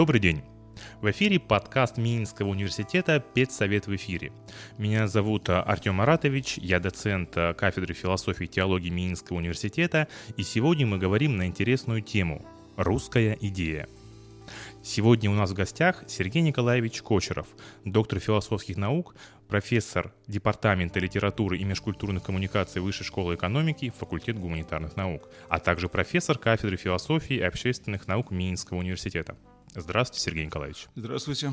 Добрый 0.00 0.18
день! 0.18 0.42
В 1.02 1.10
эфире 1.10 1.38
подкаст 1.38 1.98
Минского 1.98 2.48
университета 2.48 3.20
«Педсовет 3.20 3.86
в 3.86 3.94
эфире». 3.96 4.32
Меня 4.78 5.06
зовут 5.06 5.50
Артем 5.50 5.96
Маратович, 5.96 6.56
я 6.56 6.80
доцент 6.80 7.34
кафедры 7.34 7.92
философии 7.92 8.44
и 8.44 8.48
теологии 8.48 8.88
Минского 8.88 9.36
университета, 9.36 10.08
и 10.38 10.42
сегодня 10.42 10.86
мы 10.86 10.96
говорим 10.96 11.36
на 11.36 11.46
интересную 11.46 12.00
тему– 12.00 12.46
«Русская 12.78 13.36
идея». 13.42 13.88
Сегодня 14.82 15.30
у 15.30 15.34
нас 15.34 15.50
в 15.50 15.54
гостях 15.54 16.02
Сергей 16.08 16.40
Николаевич 16.40 17.02
Кочеров, 17.02 17.48
доктор 17.84 18.20
философских 18.20 18.78
наук, 18.78 19.14
профессор 19.48 20.14
Департамента 20.26 20.98
литературы 20.98 21.58
и 21.58 21.64
межкультурных 21.64 22.22
коммуникаций 22.22 22.80
Высшей 22.80 23.04
школы 23.04 23.34
экономики, 23.34 23.92
факультет 23.94 24.38
гуманитарных 24.38 24.96
наук, 24.96 25.28
а 25.50 25.58
также 25.58 25.90
профессор 25.90 26.38
кафедры 26.38 26.78
философии 26.78 27.36
и 27.36 27.42
общественных 27.42 28.08
наук 28.08 28.30
Минского 28.30 28.78
университета. 28.78 29.36
Здравствуйте, 29.74 30.22
Сергей 30.22 30.46
Николаевич. 30.46 30.86
Здравствуйте. 30.96 31.52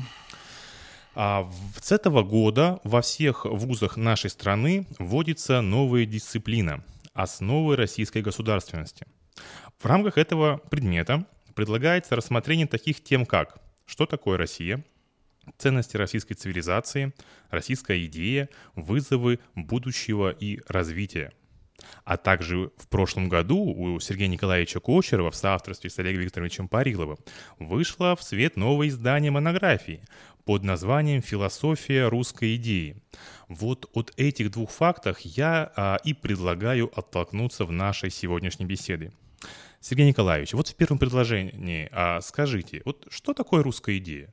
А 1.14 1.50
с 1.80 1.92
этого 1.92 2.22
года 2.22 2.80
во 2.84 3.00
всех 3.02 3.44
вузах 3.44 3.96
нашей 3.96 4.30
страны 4.30 4.86
вводится 4.98 5.60
новая 5.60 6.04
дисциплина– 6.04 6.84
основы 7.14 7.76
российской 7.76 8.22
государственности. 8.22 9.06
В 9.78 9.86
рамках 9.86 10.18
этого 10.18 10.58
предмета 10.70 11.26
предлагается 11.54 12.16
рассмотрение 12.16 12.66
таких 12.66 13.02
тем, 13.02 13.26
как 13.26 13.60
что 13.86 14.06
такое 14.06 14.36
Россия, 14.36 14.84
ценности 15.56 15.96
российской 15.96 16.34
цивилизации, 16.34 17.12
российская 17.50 18.04
идея, 18.04 18.48
вызовы 18.74 19.40
будущего 19.54 20.30
и 20.30 20.60
развития. 20.68 21.32
А 22.04 22.16
также 22.16 22.70
в 22.76 22.88
прошлом 22.88 23.28
году 23.28 23.58
у 23.58 24.00
Сергея 24.00 24.28
Николаевича 24.28 24.80
Кочерова 24.80 25.30
в 25.30 25.36
соавторстве 25.36 25.90
с 25.90 25.98
Олегом 25.98 26.22
Викторовичем 26.22 26.68
Париловым 26.68 27.18
вышло 27.58 28.16
в 28.16 28.22
свет 28.22 28.56
новое 28.56 28.88
издание 28.88 29.30
монографии 29.30 30.02
под 30.44 30.64
названием 30.64 31.22
«Философия 31.22 32.08
русской 32.08 32.56
идеи». 32.56 32.96
Вот 33.48 33.88
от 33.92 34.12
этих 34.16 34.50
двух 34.50 34.70
фактов 34.70 35.18
я 35.20 35.72
а, 35.76 35.98
и 36.04 36.14
предлагаю 36.14 36.90
оттолкнуться 36.98 37.64
в 37.64 37.72
нашей 37.72 38.10
сегодняшней 38.10 38.66
беседе. 38.66 39.12
Сергей 39.80 40.06
Николаевич, 40.06 40.54
вот 40.54 40.68
в 40.68 40.74
первом 40.74 40.98
предложении 40.98 41.88
а, 41.92 42.20
скажите, 42.20 42.82
вот 42.84 43.06
что 43.10 43.34
такое 43.34 43.62
русская 43.62 43.98
идея? 43.98 44.32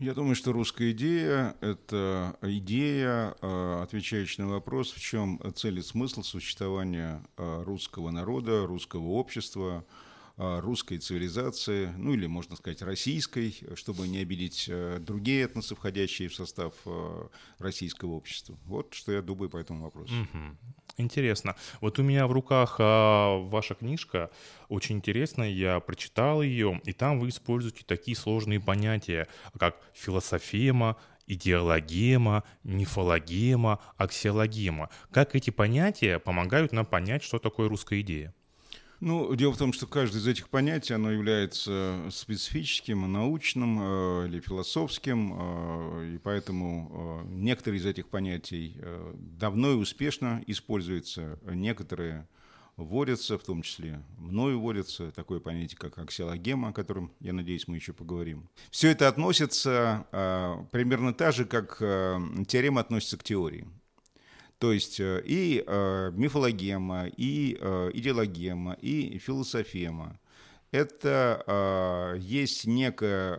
Я 0.00 0.12
думаю, 0.12 0.34
что 0.34 0.52
русская 0.52 0.90
идея– 0.90 1.54
это 1.60 2.36
идея, 2.42 3.36
а, 3.40 3.82
отвечающая 3.84 4.44
на 4.44 4.50
вопрос, 4.50 4.90
в 4.90 5.00
чем 5.00 5.40
цель 5.54 5.78
и 5.78 5.82
смысл 5.82 6.24
существования 6.24 7.22
а, 7.36 7.62
русского 7.62 8.10
народа, 8.10 8.66
русского 8.66 9.10
общества, 9.10 9.84
русской 10.36 10.98
цивилизации, 10.98 11.92
ну 11.96 12.14
или, 12.14 12.26
можно 12.26 12.56
сказать, 12.56 12.82
российской, 12.82 13.54
чтобы 13.76 14.08
не 14.08 14.18
обидеть 14.18 14.68
другие 15.00 15.42
этносы, 15.42 15.74
входящие 15.74 16.28
в 16.28 16.34
состав 16.34 16.74
российского 17.58 18.12
общества. 18.12 18.58
Вот 18.64 18.94
что 18.94 19.12
я 19.12 19.22
думаю 19.22 19.48
по 19.48 19.58
этому 19.58 19.84
вопросу. 19.84 20.12
Угу. 20.12 20.74
Интересно. 20.96 21.56
Вот 21.80 21.98
у 21.98 22.02
меня 22.02 22.26
в 22.26 22.32
руках 22.32 22.76
а, 22.78 23.38
ваша 23.38 23.74
книжка, 23.74 24.30
очень 24.68 24.96
интересная, 24.96 25.50
я 25.50 25.80
прочитал 25.80 26.40
ее, 26.40 26.80
и 26.84 26.92
там 26.92 27.18
вы 27.18 27.30
используете 27.30 27.84
такие 27.84 28.16
сложные 28.16 28.60
понятия, 28.60 29.26
как 29.58 29.76
философема, 29.92 30.96
идеологема, 31.26 32.44
мифологема, 32.62 33.80
аксиологема. 33.96 34.88
Как 35.10 35.34
эти 35.34 35.50
понятия 35.50 36.20
помогают 36.20 36.72
нам 36.72 36.86
понять, 36.86 37.24
что 37.24 37.38
такое 37.38 37.68
русская 37.68 38.00
идея? 38.00 38.32
Ну, 39.00 39.34
дело 39.34 39.52
в 39.52 39.58
том, 39.58 39.72
что 39.72 39.86
каждое 39.86 40.20
из 40.20 40.26
этих 40.26 40.48
понятий, 40.48 40.94
оно 40.94 41.10
является 41.10 42.08
специфическим, 42.10 43.10
научным 43.12 43.78
э, 43.80 44.26
или 44.28 44.40
философским, 44.40 45.34
э, 45.36 46.14
и 46.14 46.18
поэтому 46.18 47.24
э, 47.24 47.28
некоторые 47.34 47.80
из 47.80 47.86
этих 47.86 48.08
понятий 48.08 48.76
э, 48.78 49.14
давно 49.16 49.72
и 49.72 49.74
успешно 49.74 50.42
используются, 50.46 51.38
некоторые 51.44 52.28
вводятся, 52.76 53.38
в 53.38 53.44
том 53.44 53.62
числе 53.62 54.02
мною 54.18 54.60
вводятся, 54.60 55.10
такое 55.12 55.40
понятие, 55.40 55.78
как 55.78 55.98
аксиологема, 55.98 56.68
о 56.68 56.72
котором, 56.72 57.12
я 57.20 57.32
надеюсь, 57.32 57.68
мы 57.68 57.76
еще 57.76 57.92
поговорим. 57.92 58.48
Все 58.70 58.90
это 58.90 59.08
относится 59.08 60.06
э, 60.12 60.54
примерно 60.72 61.12
так 61.12 61.34
же, 61.34 61.44
как 61.44 61.76
э, 61.80 62.18
теорема 62.46 62.80
относится 62.80 63.16
к 63.16 63.22
теории. 63.22 63.66
То 64.64 64.72
есть 64.72 64.98
э, 64.98 65.22
и 65.26 65.62
э, 65.66 66.10
мифологема, 66.14 67.06
и 67.18 67.58
э, 67.60 67.90
идеологема, 67.92 68.78
и 68.80 69.18
философема. 69.18 70.18
Это 70.70 72.16
есть 72.18 72.66
некая 72.66 73.38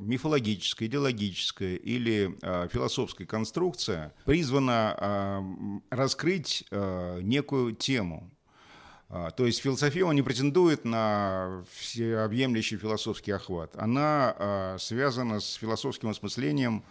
мифологическая, 0.00 0.88
идеологическая 0.88 1.76
или 1.76 2.34
философская 2.72 3.26
конструкция, 3.26 4.14
призвана 4.24 5.44
раскрыть 5.90 6.64
некую 6.72 7.76
тему. 7.76 8.30
То 9.10 9.46
есть 9.46 9.60
философия 9.60 10.10
не 10.10 10.22
претендует 10.22 10.84
на 10.84 11.62
всеобъемлющий 11.70 12.78
философский 12.78 13.30
охват. 13.30 13.76
Она 13.76 14.76
связана 14.80 15.38
с 15.38 15.54
философским 15.54 16.08
осмыслением 16.08 16.82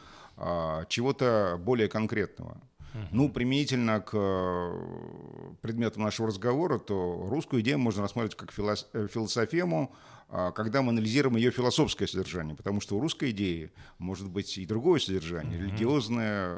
чего-то 0.87 1.59
более 1.59 1.89
конкретного. 1.89 2.61
Ну, 3.11 3.29
применительно 3.29 4.01
к 4.01 4.11
э, 4.13 5.53
предмету 5.61 5.99
нашего 5.99 6.27
разговора, 6.27 6.79
то 6.79 7.27
русскую 7.29 7.61
идею 7.61 7.79
можно 7.79 8.01
рассматривать 8.01 8.35
как 8.35 8.51
э, 8.57 9.07
философему, 9.07 9.93
когда 10.29 10.81
мы 10.81 10.89
анализируем 10.89 11.37
ее 11.37 11.51
философское 11.51 12.07
содержание, 12.07 12.55
потому 12.55 12.81
что 12.81 12.95
у 12.95 12.99
русской 12.99 13.31
идеи 13.31 13.71
может 13.97 14.29
быть 14.29 14.57
и 14.57 14.65
другое 14.65 14.99
содержание, 14.99 15.57
mm-hmm. 15.59 15.63
религиозное, 15.63 16.57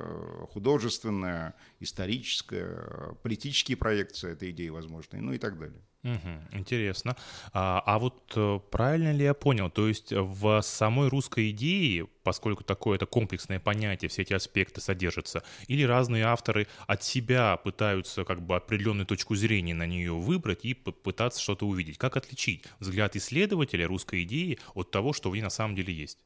художественное, 0.52 1.56
историческое, 1.80 3.16
политические 3.24 3.78
проекции 3.78 4.34
этой 4.34 4.52
идеи 4.52 4.70
возможны, 4.70 5.22
ну 5.22 5.34
и 5.34 5.38
так 5.38 5.58
далее. 5.58 5.82
Угу, 6.04 6.58
интересно. 6.58 7.16
А, 7.54 7.84
а 7.86 8.00
вот 8.00 8.34
э, 8.36 8.60
правильно 8.72 9.12
ли 9.12 9.24
я 9.24 9.36
понял? 9.36 9.70
То 9.70 9.88
есть 9.88 10.12
в 10.12 10.62
самой 10.62 11.10
русской 11.10 11.52
идее, 11.52 12.08
поскольку 12.24 12.64
такое 12.64 12.96
это 12.96 13.06
комплексное 13.06 13.60
понятие, 13.60 14.10
все 14.10 14.24
эти 14.24 14.34
аспекты 14.34 14.82
содержатся, 14.82 15.44
или 15.68 15.84
разные 15.84 16.24
авторы 16.24 16.68
от 16.88 17.04
себя 17.04 17.56
пытаются 17.58 18.24
как 18.24 18.42
бы 18.42 18.56
определенную 18.56 19.06
точку 19.06 19.36
зрения 19.36 19.76
на 19.76 19.86
нее 19.86 20.14
выбрать 20.14 20.66
и 20.66 20.74
попытаться 20.74 21.40
что-то 21.40 21.68
увидеть? 21.68 22.00
Как 22.00 22.18
отличить 22.18 22.66
взгляд 22.80 23.16
исследователя 23.16 23.61
русской 23.88 24.24
идеи 24.24 24.60
от 24.74 24.92
того, 24.92 25.14
что 25.14 25.30
в 25.30 25.36
ней 25.36 25.42
на 25.42 25.50
самом 25.50 25.76
деле 25.76 25.94
есть? 25.94 26.20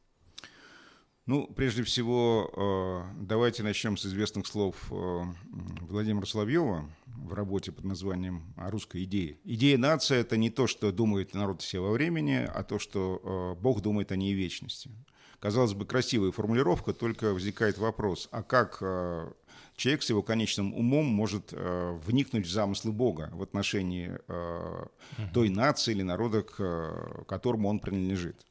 Ну, 1.26 1.48
прежде 1.48 1.82
всего, 1.82 2.52
э, 2.56 3.24
давайте 3.24 3.64
начнем 3.64 3.98
с 3.98 4.06
известных 4.06 4.46
слов 4.46 4.76
э, 4.92 5.22
Владимира 5.82 6.24
Соловьева 6.24 6.88
в 7.08 7.34
работе 7.34 7.72
под 7.72 7.84
названием 7.84 8.54
«О 8.58 8.70
русской 8.70 9.06
идее». 9.06 9.40
Идея 9.44 9.80
нации– 9.80 10.18
это 10.20 10.38
не 10.38 10.52
то, 10.52 10.68
что 10.68 10.92
думает 10.92 11.34
народ 11.34 11.64
все 11.64 11.80
во 11.80 11.92
времени, 11.92 12.48
а 12.48 12.64
то, 12.64 12.78
что 12.78 13.56
э, 13.58 13.60
Бог 13.60 13.82
думает 13.82 14.12
о 14.12 14.16
ней 14.16 14.36
вечности. 14.36 14.92
Казалось 15.40 15.74
бы, 15.74 15.88
красивая 15.88 16.32
формулировка, 16.32 16.94
только 16.94 17.34
возникает 17.34 17.80
вопрос, 17.80 18.30
а 18.32 18.44
как 18.44 18.82
человек 19.76 20.04
с 20.04 20.10
его 20.10 20.22
конечным 20.22 20.74
умом 20.74 21.06
может 21.06 21.52
вникнуть 21.52 22.48
в 22.48 22.52
замыслы 22.52 22.92
Бога 22.92 23.30
в 23.34 23.42
отношении 23.42 24.18
той 25.34 25.50
нации 25.50 25.92
или 25.92 26.02
народа, 26.02 26.44
к 26.44 27.26
которому 27.28 27.70
он 27.70 27.80
принадлежит? 27.80 28.46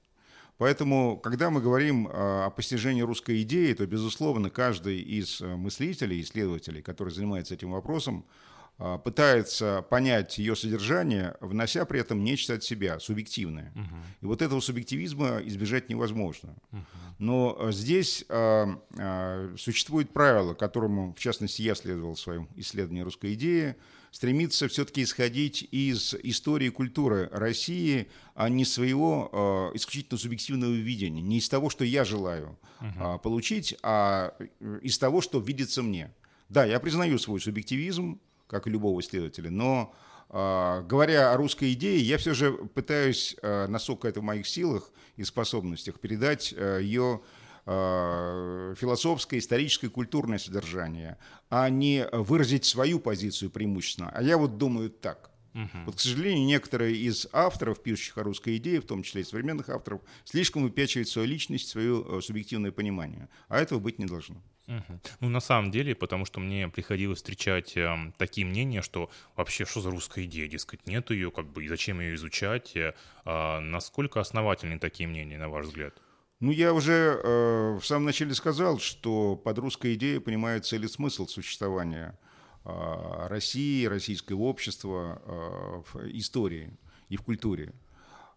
Поэтому, 0.56 1.18
когда 1.18 1.50
мы 1.50 1.60
говорим 1.60 2.08
а, 2.10 2.46
о 2.46 2.50
постижении 2.50 3.02
русской 3.02 3.42
идеи, 3.42 3.72
то, 3.72 3.86
безусловно, 3.86 4.50
каждый 4.50 5.00
из 5.00 5.40
э, 5.40 5.56
мыслителей, 5.56 6.20
исследователей, 6.20 6.80
который 6.80 7.12
занимается 7.12 7.54
этим 7.54 7.72
вопросом, 7.72 8.24
пытается 8.76 9.84
понять 9.88 10.38
ее 10.38 10.56
содержание, 10.56 11.36
внося 11.40 11.84
при 11.84 12.00
этом 12.00 12.24
нечто 12.24 12.54
от 12.54 12.64
себя, 12.64 12.98
субъективное. 12.98 13.72
Угу. 13.74 13.96
И 14.22 14.26
вот 14.26 14.42
этого 14.42 14.60
субъективизма 14.60 15.38
избежать 15.44 15.88
невозможно. 15.88 16.56
Угу. 16.72 16.80
Но 17.18 17.56
э, 17.58 17.72
здесь 17.72 18.24
а, 18.28 18.80
а, 18.98 19.54
существует 19.56 20.12
правило, 20.12 20.54
которому, 20.54 21.14
в 21.14 21.20
частности, 21.20 21.62
я 21.62 21.74
следовал 21.74 22.14
в 22.14 22.20
своем 22.20 22.48
исследовании 22.56 23.02
русской 23.02 23.34
идеи, 23.34 23.76
стремиться 24.10 24.68
все-таки 24.68 25.02
исходить 25.02 25.66
из 25.70 26.14
истории 26.22 26.66
и 26.66 26.70
культуры 26.70 27.28
России, 27.32 28.08
а 28.34 28.48
не 28.48 28.64
своего 28.64 29.70
э, 29.72 29.76
исключительно 29.76 30.18
субъективного 30.18 30.72
видения, 30.72 31.22
не 31.22 31.38
из 31.38 31.48
того, 31.48 31.70
что 31.70 31.84
я 31.84 32.04
желаю 32.04 32.58
uh 32.80 33.18
получить, 33.20 33.76
а 33.82 34.34
э, 34.38 34.80
из 34.82 34.98
того, 34.98 35.20
что 35.20 35.40
видится 35.40 35.82
мне. 35.82 36.12
Да, 36.48 36.64
я 36.64 36.78
признаю 36.78 37.18
свой 37.18 37.40
субъективизм, 37.40 38.20
как 38.46 38.66
и 38.66 38.70
любого 38.70 39.00
исследователя, 39.00 39.50
но 39.50 39.94
э, 40.30 40.82
говоря 40.86 41.32
о 41.32 41.36
русской 41.36 41.72
идее, 41.72 42.00
я 42.00 42.18
все 42.18 42.34
же 42.34 42.52
пытаюсь, 42.52 43.36
э, 43.42 43.66
насколько 43.66 44.08
это 44.08 44.20
в 44.20 44.24
моих 44.24 44.46
силах 44.46 44.90
и 45.16 45.24
способностях, 45.24 46.00
передать 46.00 46.54
э, 46.56 46.80
ее 46.82 47.20
Э, 47.66 48.74
философское, 48.76 49.38
историческое, 49.38 49.88
культурное 49.88 50.36
содержание, 50.36 51.16
а 51.48 51.70
не 51.70 52.06
выразить 52.12 52.66
свою 52.66 53.00
позицию 53.00 53.50
преимущественно. 53.50 54.10
А 54.10 54.22
я 54.22 54.36
вот 54.36 54.58
думаю 54.58 54.90
так. 54.90 55.30
Угу. 55.54 55.84
Вот, 55.86 55.96
к 55.96 56.00
сожалению, 56.00 56.44
некоторые 56.44 56.94
из 56.94 57.26
авторов, 57.32 57.82
пишущих 57.82 58.18
о 58.18 58.22
русской 58.22 58.58
идее, 58.58 58.82
в 58.82 58.86
том 58.86 59.02
числе 59.02 59.22
и 59.22 59.24
современных 59.24 59.70
авторов, 59.70 60.02
слишком 60.24 60.64
выпячивают 60.64 61.08
свою 61.08 61.26
личность, 61.26 61.68
свое 61.68 62.20
субъективное 62.20 62.70
понимание. 62.70 63.30
А 63.48 63.58
этого 63.58 63.78
быть 63.78 63.98
не 63.98 64.04
должно. 64.04 64.42
Угу. 64.66 65.00
Ну, 65.20 65.28
на 65.28 65.40
самом 65.40 65.70
деле, 65.70 65.94
потому 65.94 66.24
что 66.24 66.40
мне 66.40 66.68
приходилось 66.68 67.18
встречать 67.18 67.76
э, 67.76 68.12
такие 68.16 68.46
мнения, 68.46 68.80
что 68.80 69.10
вообще 69.36 69.66
что 69.66 69.80
за 69.80 69.90
русская 69.90 70.24
идея, 70.24 70.48
дескать, 70.48 70.86
нет 70.86 71.10
ее, 71.10 71.30
как 71.30 71.46
бы, 71.46 71.64
и 71.64 71.68
зачем 71.68 72.00
ее 72.00 72.14
изучать. 72.14 72.74
Э, 72.76 72.94
э, 73.24 73.58
насколько 73.60 74.20
основательны 74.20 74.78
такие 74.78 75.06
мнения, 75.06 75.36
на 75.36 75.48
ваш 75.48 75.66
взгляд? 75.66 75.94
Ну, 76.40 76.50
я 76.50 76.72
уже 76.72 77.20
э, 77.22 77.78
в 77.80 77.84
самом 77.84 78.06
начале 78.06 78.34
сказал, 78.34 78.78
что 78.78 79.36
под 79.36 79.58
русской 79.58 79.94
идеей 79.94 80.18
понимает 80.18 80.64
цель 80.64 80.84
и 80.84 80.88
смысл 80.88 81.26
существования 81.26 82.18
э, 82.64 83.26
России, 83.28 83.84
российского 83.84 84.42
общества 84.42 85.22
э, 85.24 85.82
в 85.92 86.18
истории 86.18 86.76
и 87.08 87.16
в 87.16 87.22
культуре. 87.22 87.72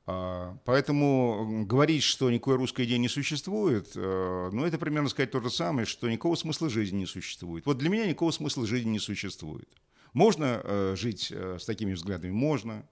А, 0.10 0.58
поэтому 0.64 1.66
говорить, 1.66 2.02
что 2.02 2.32
никакой 2.32 2.56
русской 2.56 2.86
идеи 2.86 2.96
не 2.96 3.10
существует, 3.10 3.92
э, 3.94 4.50
ну, 4.54 4.64
это 4.64 4.78
примерно 4.78 5.10
сказать 5.10 5.32
то 5.32 5.42
же 5.42 5.50
самое, 5.50 5.86
что 5.86 6.10
никакого 6.10 6.36
смысла 6.36 6.70
жизни 6.70 7.00
не 7.00 7.06
существует. 7.06 7.66
Вот 7.66 7.78
для 7.78 7.90
меня 7.90 8.08
никакого 8.08 8.32
смысла 8.32 8.66
жизни 8.66 8.92
не 8.92 9.00
существует. 9.00 9.68
Можно 10.14 10.62
э, 10.64 10.96
жить 10.98 11.28
э, 11.30 11.58
с 11.60 11.66
такими 11.66 11.92
взглядами? 11.92 12.32
Можно. 12.32 12.88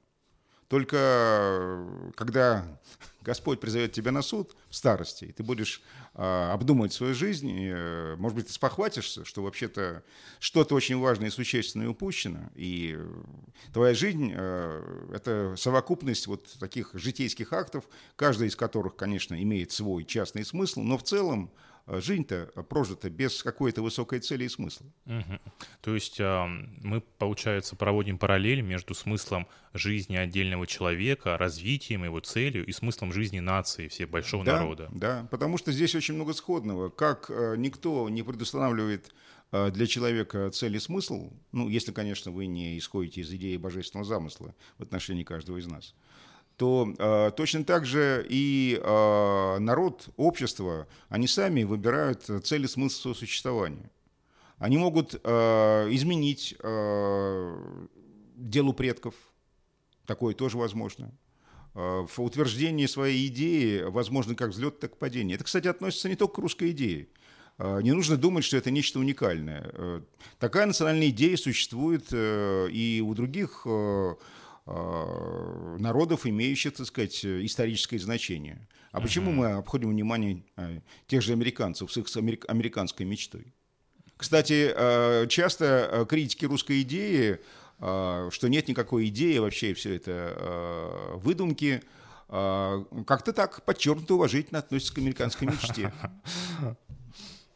Только 0.68 0.98
э, 0.98 2.12
когда 2.16 2.66
Господь 3.22 3.60
призовет 3.60 3.92
тебя 3.92 4.12
на 4.12 4.22
суд 4.22 4.56
в 4.70 4.76
старости, 4.76 5.26
и 5.26 5.32
ты 5.32 5.44
будешь 5.44 5.82
э, 6.14 6.50
обдумывать 6.52 6.94
свою 6.94 7.14
жизнь, 7.14 7.50
и, 7.50 7.72
э, 7.74 8.16
может 8.18 8.36
быть, 8.36 8.48
ты 8.48 8.54
спохватишься, 8.54 9.26
что 9.26 9.44
вообще-то 9.44 10.04
что-то 10.40 10.76
очень 10.76 10.98
важное 11.00 11.28
и 11.28 11.32
существенное 11.32 11.90
упущено, 11.90 12.50
и 12.56 13.00
твоя 13.74 13.94
жизнь 13.94 14.32
э,— 14.36 15.08
это 15.14 15.56
совокупность 15.58 16.28
вот 16.28 16.52
таких 16.60 16.92
житейских 16.94 17.54
актов, 17.54 17.86
каждый 18.16 18.48
из 18.48 18.56
которых, 18.56 18.96
конечно, 18.96 19.42
имеет 19.42 19.72
свой 19.72 20.04
частный 20.04 20.46
смысл, 20.46 20.82
но 20.82 20.98
в 20.98 21.04
целом 21.04 21.52
Э, 21.52 21.75
жизнь-то 21.88 22.52
прожита 22.70 23.10
без 23.10 23.44
какой-то 23.44 23.82
высокой 23.82 24.20
цели 24.20 24.46
и 24.46 24.50
смысла. 24.50 24.88
Угу. 25.06 25.40
То 25.82 25.94
есть 25.94 26.20
мы, 26.20 27.02
получается, 27.18 27.76
проводим 27.76 28.18
параллель 28.18 28.62
между 28.62 28.94
смыслом 28.94 29.48
жизни 29.74 30.16
отдельного 30.16 30.66
человека, 30.68 31.38
развитием 31.38 32.04
его 32.04 32.20
целью 32.20 32.66
и 32.66 32.72
смыслом 32.72 33.12
жизни 33.14 33.40
нации, 33.40 33.88
всех 33.88 34.10
большого 34.10 34.44
да, 34.44 34.60
народа. 34.60 34.90
Да, 34.92 35.28
потому 35.32 35.58
что 35.58 35.72
здесь 35.72 35.96
очень 35.96 36.16
много 36.16 36.34
сходного. 36.34 36.90
Как 36.90 37.30
э, 37.30 37.56
никто 37.58 38.10
не 38.10 38.24
предустанавливает 38.24 39.14
э, 39.52 39.72
для 39.72 39.88
человека 39.88 40.50
цель 40.52 40.76
и 40.76 40.80
смысл, 40.80 41.34
ну, 41.52 41.70
если, 41.70 41.92
конечно, 41.92 42.32
вы 42.32 42.46
не 42.48 42.78
исходите 42.78 43.22
из 43.22 43.32
идеи 43.32 43.58
божественного 43.58 44.08
замысла 44.08 44.56
в 44.78 44.84
отношении 44.84 45.24
каждого 45.24 45.58
из 45.58 45.68
нас, 45.68 45.96
то 46.58 46.94
э, 46.98 47.32
точно 47.36 47.64
так 47.64 47.86
же 47.86 48.26
и 48.30 48.80
э, 48.82 49.58
народ, 49.60 50.10
общество, 50.16 50.88
они 51.10 51.28
сами 51.28 51.64
выбирают 51.64 52.30
цели 52.44 52.66
смысл 52.66 53.02
своего 53.02 53.16
существования. 53.16 53.92
Они 54.58 54.78
могут 54.78 55.20
э, 55.22 55.88
изменить 55.92 56.56
э, 56.60 57.58
делу 58.38 58.74
предков, 58.74 59.16
такое 60.06 60.34
тоже 60.34 60.58
возможно. 60.58 61.12
Э, 61.74 62.06
в 62.08 62.20
утверждении 62.20 62.86
своей 62.86 63.28
идеи 63.28 63.82
возможно 63.82 64.34
как 64.36 64.52
взлет, 64.52 64.80
так 64.80 64.94
и 64.94 64.98
падение. 64.98 65.36
Это, 65.36 65.44
кстати, 65.44 65.68
относится 65.68 66.08
не 66.08 66.16
только 66.16 66.36
к 66.36 66.38
русской 66.40 66.72
идее. 66.72 67.10
Э, 67.58 67.82
не 67.82 67.92
нужно 67.92 68.16
думать, 68.16 68.46
что 68.46 68.56
это 68.56 68.72
нечто 68.72 69.00
уникальное. 69.00 69.72
Э, 69.74 70.02
такая 70.40 70.68
национальная 70.68 71.10
идея 71.10 71.36
существует 71.36 72.08
и 72.14 73.04
у 73.06 73.14
других 73.14 73.66
Э, 73.66 74.16
народов, 74.66 76.26
имеющих, 76.26 76.74
так 76.74 76.88
сказать, 76.88 77.24
историческое 77.24 78.00
значение. 78.00 78.68
А 78.92 78.98
uh-huh. 78.98 79.02
почему 79.04 79.32
мы 79.32 79.52
обходим 79.52 79.90
внимание 79.90 80.44
э, 80.58 80.80
тех 81.06 81.22
же 81.22 81.34
американцев 81.34 81.92
с 81.92 81.98
их 81.98 82.08
американской 82.48 83.06
мечтой? 83.06 83.54
Кстати, 84.18 84.72
э, 84.76 85.28
часто 85.28 86.08
критики 86.10 86.46
русской 86.46 86.82
идеи, 86.82 87.40
что 87.78 88.48
нет 88.48 88.70
никакой 88.70 89.10
идеи, 89.10 89.38
вообще 89.38 89.74
все 89.74 89.96
это 89.96 91.12
выдумки, 91.16 91.84
как-то 92.28 93.34
так 93.34 93.64
подчеркнуто 93.66 94.16
уважительно 94.16 94.60
относятся 94.60 94.96
к 94.96 94.98
американской 94.98 95.48
мечте. 95.48 95.94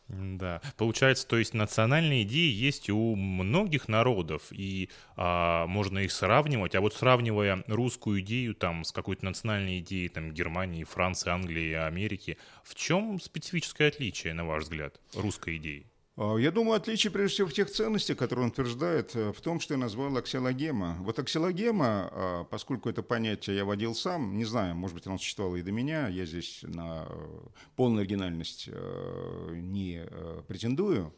Да, 0.09 0.59
получается, 0.75 1.27
то 1.27 1.37
есть 1.37 1.53
национальные 1.53 2.23
идеи 2.23 2.51
есть 2.51 2.89
у 2.89 3.15
многих 3.15 3.87
народов, 3.87 4.47
и 4.49 4.89
а, 5.15 5.67
можно 5.67 5.99
их 5.99 6.11
сравнивать, 6.11 6.73
а 6.73 6.81
вот 6.81 6.95
сравнивая 6.95 7.63
русскую 7.67 8.21
идею 8.21 8.55
там 8.55 8.83
с 8.83 8.91
какой-то 8.91 9.25
национальной 9.25 9.79
идеей 9.79 10.09
там 10.09 10.31
Германии, 10.31 10.83
Франции, 10.83 11.29
Англии, 11.29 11.73
Америки, 11.73 12.39
в 12.63 12.73
чем 12.73 13.19
специфическое 13.19 13.89
отличие, 13.89 14.33
на 14.33 14.45
ваш 14.45 14.63
взгляд, 14.63 14.99
русской 15.13 15.57
идеи? 15.57 15.85
А, 16.21 16.35
я 16.35 16.51
думаю, 16.51 16.75
отличие 16.75 17.11
прежде 17.11 17.35
всего 17.35 17.47
в 17.47 17.53
тех 17.53 17.71
ценностях, 17.71 18.17
которые 18.17 18.43
он 18.43 18.51
утверждает, 18.51 19.15
э, 19.15 19.31
в 19.31 19.39
том, 19.39 19.61
что 19.61 19.75
я 19.75 19.77
назвал 19.77 20.17
аксиологема. 20.17 20.97
Вот 20.99 21.17
аксиологема, 21.17 22.09
а, 22.11 22.43
поскольку 22.43 22.89
это 22.89 23.01
понятие 23.01 23.55
я 23.55 23.63
водил 23.63 23.95
сам, 23.95 24.37
не 24.37 24.43
знаю, 24.43 24.75
может 24.75 24.95
быть, 24.95 25.07
оно 25.07 25.17
существовало 25.17 25.55
и 25.55 25.61
до 25.61 25.71
меня, 25.71 26.09
я 26.09 26.25
здесь 26.25 26.59
на 26.63 27.05
э, 27.07 27.39
полную 27.77 28.01
оригинальность 28.01 28.67
э, 28.67 29.53
не 29.55 30.03
претендую, 30.49 31.15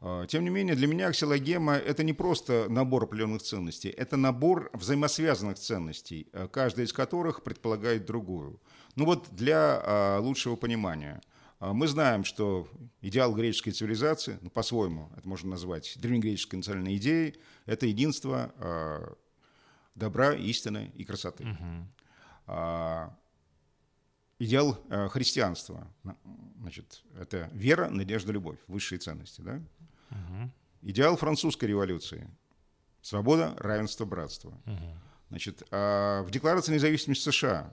а, 0.00 0.26
тем 0.26 0.42
не 0.42 0.50
менее, 0.50 0.74
для 0.74 0.88
меня 0.88 1.06
аксиологема– 1.06 1.74
это 1.90 2.02
не 2.02 2.12
просто 2.12 2.66
набор 2.68 3.04
определенных 3.04 3.42
ценностей, 3.42 3.90
это 3.90 4.16
набор 4.16 4.70
взаимосвязанных 4.72 5.60
ценностей, 5.60 6.26
каждая 6.50 6.86
из 6.86 6.92
которых 6.92 7.44
предполагает 7.44 8.04
другую. 8.04 8.60
Ну 8.96 9.04
вот 9.04 9.28
для 9.30 10.18
лучшего 10.20 10.56
понимания– 10.56 11.20
мы 11.60 11.86
знаем, 11.88 12.24
что 12.24 12.68
идеал 13.02 13.34
греческой 13.34 13.72
цивилизации, 13.72 14.38
ну, 14.40 14.50
по-своему 14.50 15.10
это 15.16 15.28
можно 15.28 15.50
назвать 15.50 15.94
древнегреческой 15.96 16.58
национальной 16.58 16.96
идеей, 16.96 17.38
это 17.66 17.86
единство 17.86 18.52
э, 18.56 19.14
добра, 19.94 20.34
истины 20.34 20.90
и 20.94 21.04
красоты. 21.04 21.44
Угу. 21.44 21.88
А, 22.46 23.16
идеал 24.38 24.82
э, 24.88 25.08
христианства, 25.08 25.86
значит, 26.60 27.02
это 27.18 27.50
вера, 27.52 27.90
надежда, 27.90 28.32
любовь, 28.32 28.58
высшие 28.66 28.98
ценности. 28.98 29.42
Да? 29.42 29.62
Угу. 30.10 30.50
Идеал 30.82 31.16
французской 31.16 31.66
революции– 31.66 32.28
свобода, 33.02 33.54
равенство, 33.58 34.06
братство. 34.06 34.50
Угу. 34.64 34.98
Значит, 35.28 35.62
э, 35.70 36.22
в 36.22 36.30
Декларации 36.30 36.72
независимости 36.72 37.28
США 37.28 37.72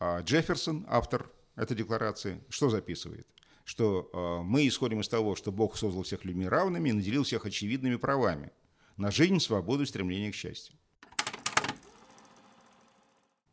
Джефферсон, 0.00 0.84
автор 0.88 1.30
этой 1.56 1.76
декларации, 1.76 2.42
что 2.48 2.70
записывает? 2.70 3.26
Что 3.64 4.10
э, 4.12 4.42
мы 4.44 4.66
исходим 4.66 5.00
из 5.00 5.08
того, 5.08 5.36
что 5.36 5.50
Бог 5.50 5.76
создал 5.76 6.02
всех 6.02 6.24
людьми 6.24 6.46
равными 6.46 6.90
и 6.90 6.92
наделил 6.92 7.24
всех 7.24 7.46
очевидными 7.46 7.96
правами 7.96 8.52
на 8.96 9.10
жизнь, 9.10 9.40
свободу 9.40 9.82
и 9.82 9.86
стремление 9.86 10.32
к 10.32 10.34
счастью. 10.34 10.76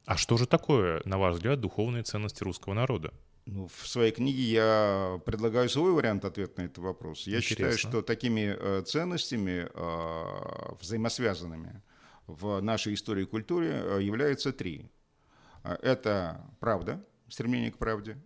А 0.06 0.18
что 0.18 0.36
же 0.38 0.46
такое, 0.46 1.02
на 1.06 1.18
ваш 1.18 1.36
взгляд, 1.36 1.62
духовные 1.62 2.04
ценности 2.04 2.44
русского 2.44 2.74
народа? 2.74 3.14
Ну, 3.46 3.68
в 3.68 3.88
своей 3.88 4.12
книге 4.12 4.44
я 4.44 5.22
предлагаю 5.26 5.70
свой 5.70 5.94
вариант 5.94 6.26
ответа 6.26 6.62
на 6.62 6.66
этот 6.66 6.80
вопрос. 6.80 7.26
Я 7.26 7.38
Интересно. 7.38 7.56
считаю, 7.56 7.78
что 7.78 8.02
такими 8.02 8.56
э, 8.58 8.82
ценностями, 8.84 9.68
э, 9.74 10.76
взаимосвязанными 10.80 11.82
в 12.28 12.62
нашей 12.62 12.94
истории 12.94 13.24
и 13.24 13.26
культуре, 13.26 13.84
являются 14.00 14.52
три. 14.52 14.92
Это 15.64 16.46
правда, 16.60 17.06
стремление 17.32 17.72
к 17.72 17.78
правде. 17.78 18.18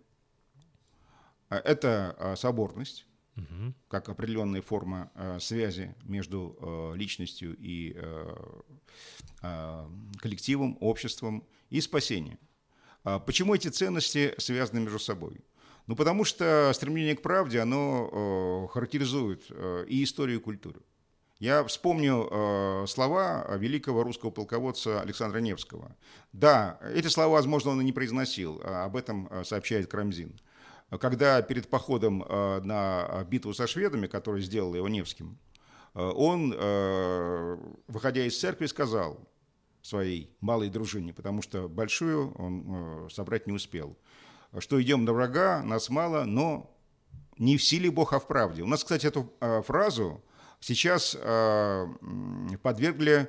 А, 1.48 1.58
это 1.58 2.16
а, 2.18 2.36
соборность, 2.36 3.06
угу. 3.36 3.72
как 3.88 4.08
определенная 4.08 4.62
форма 4.62 5.10
а, 5.14 5.38
связи 5.38 5.94
между 6.02 6.92
личностью 6.96 7.56
и 7.58 7.96
коллективом, 10.20 10.76
обществом, 10.80 11.46
и 11.70 11.80
спасение. 11.80 12.38
Почему 13.26 13.54
эти 13.54 13.68
ценности 13.68 14.34
связаны 14.38 14.80
между 14.80 14.98
собой? 14.98 15.44
Ну, 15.86 15.94
потому 15.94 16.24
что 16.24 16.72
стремление 16.74 17.14
к 17.14 17.22
правде, 17.22 17.60
оно 17.60 18.66
характеризует 18.72 19.48
и 19.88 20.02
историю, 20.02 20.38
и 20.40 20.42
культуру. 20.42 20.82
Я 21.38 21.62
вспомню 21.64 22.28
э, 22.30 22.84
слова 22.88 23.46
великого 23.58 24.02
русского 24.02 24.30
полководца 24.30 25.02
Александра 25.02 25.38
Невского. 25.38 25.94
Да, 26.32 26.78
эти 26.94 27.08
слова, 27.08 27.34
возможно, 27.34 27.72
он 27.72 27.82
и 27.82 27.84
не 27.84 27.92
произносил, 27.92 28.60
а 28.64 28.86
об 28.86 28.96
этом 28.96 29.28
э, 29.30 29.44
сообщает 29.44 29.90
Крамзин. 29.90 30.40
Когда 30.98 31.42
перед 31.42 31.68
походом 31.68 32.22
э, 32.22 32.60
на 32.62 33.22
битву 33.28 33.52
со 33.52 33.66
шведами, 33.66 34.06
которую 34.06 34.40
сделал 34.40 34.74
его 34.74 34.88
Невским, 34.88 35.38
э, 35.94 36.00
он, 36.00 36.54
э, 36.56 37.56
выходя 37.86 38.24
из 38.24 38.38
церкви, 38.38 38.64
сказал 38.64 39.28
своей 39.82 40.34
малой 40.40 40.70
дружине, 40.70 41.12
потому 41.12 41.42
что 41.42 41.68
большую 41.68 42.32
он 42.36 42.64
э, 42.66 43.08
собрать 43.10 43.46
не 43.46 43.52
успел, 43.52 43.98
что 44.58 44.80
идем 44.80 45.04
на 45.04 45.12
врага, 45.12 45.62
нас 45.62 45.90
мало, 45.90 46.24
но 46.24 46.74
не 47.36 47.58
в 47.58 47.62
силе 47.62 47.90
Бог, 47.90 48.14
а 48.14 48.20
в 48.20 48.26
правде. 48.26 48.62
У 48.62 48.66
нас, 48.66 48.82
кстати, 48.82 49.06
эту 49.06 49.30
э, 49.40 49.60
фразу 49.60 50.24
сейчас 50.60 51.16
э, 51.18 51.86
подвергли 52.62 53.28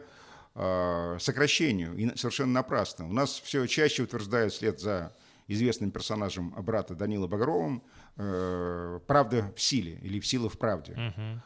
э, 0.56 1.18
сокращению, 1.20 1.96
и 1.96 2.16
совершенно 2.18 2.54
напрасно. 2.54 3.08
У 3.08 3.14
нас 3.14 3.40
все 3.40 3.66
чаще 3.68 4.04
утверждают 4.04 4.54
вслед 4.54 4.80
за 4.80 5.16
известным 5.48 5.92
персонажем 5.92 6.54
брата 6.64 6.96
Данила 6.96 7.28
Багровым 7.28 7.84
э, 8.18 9.00
«правда 9.08 9.54
в 9.56 9.62
силе» 9.62 10.00
или 10.02 10.20
«в 10.20 10.28
силу 10.28 10.50
в 10.50 10.58
правде». 10.58 10.94
Uh-huh. 10.94 11.40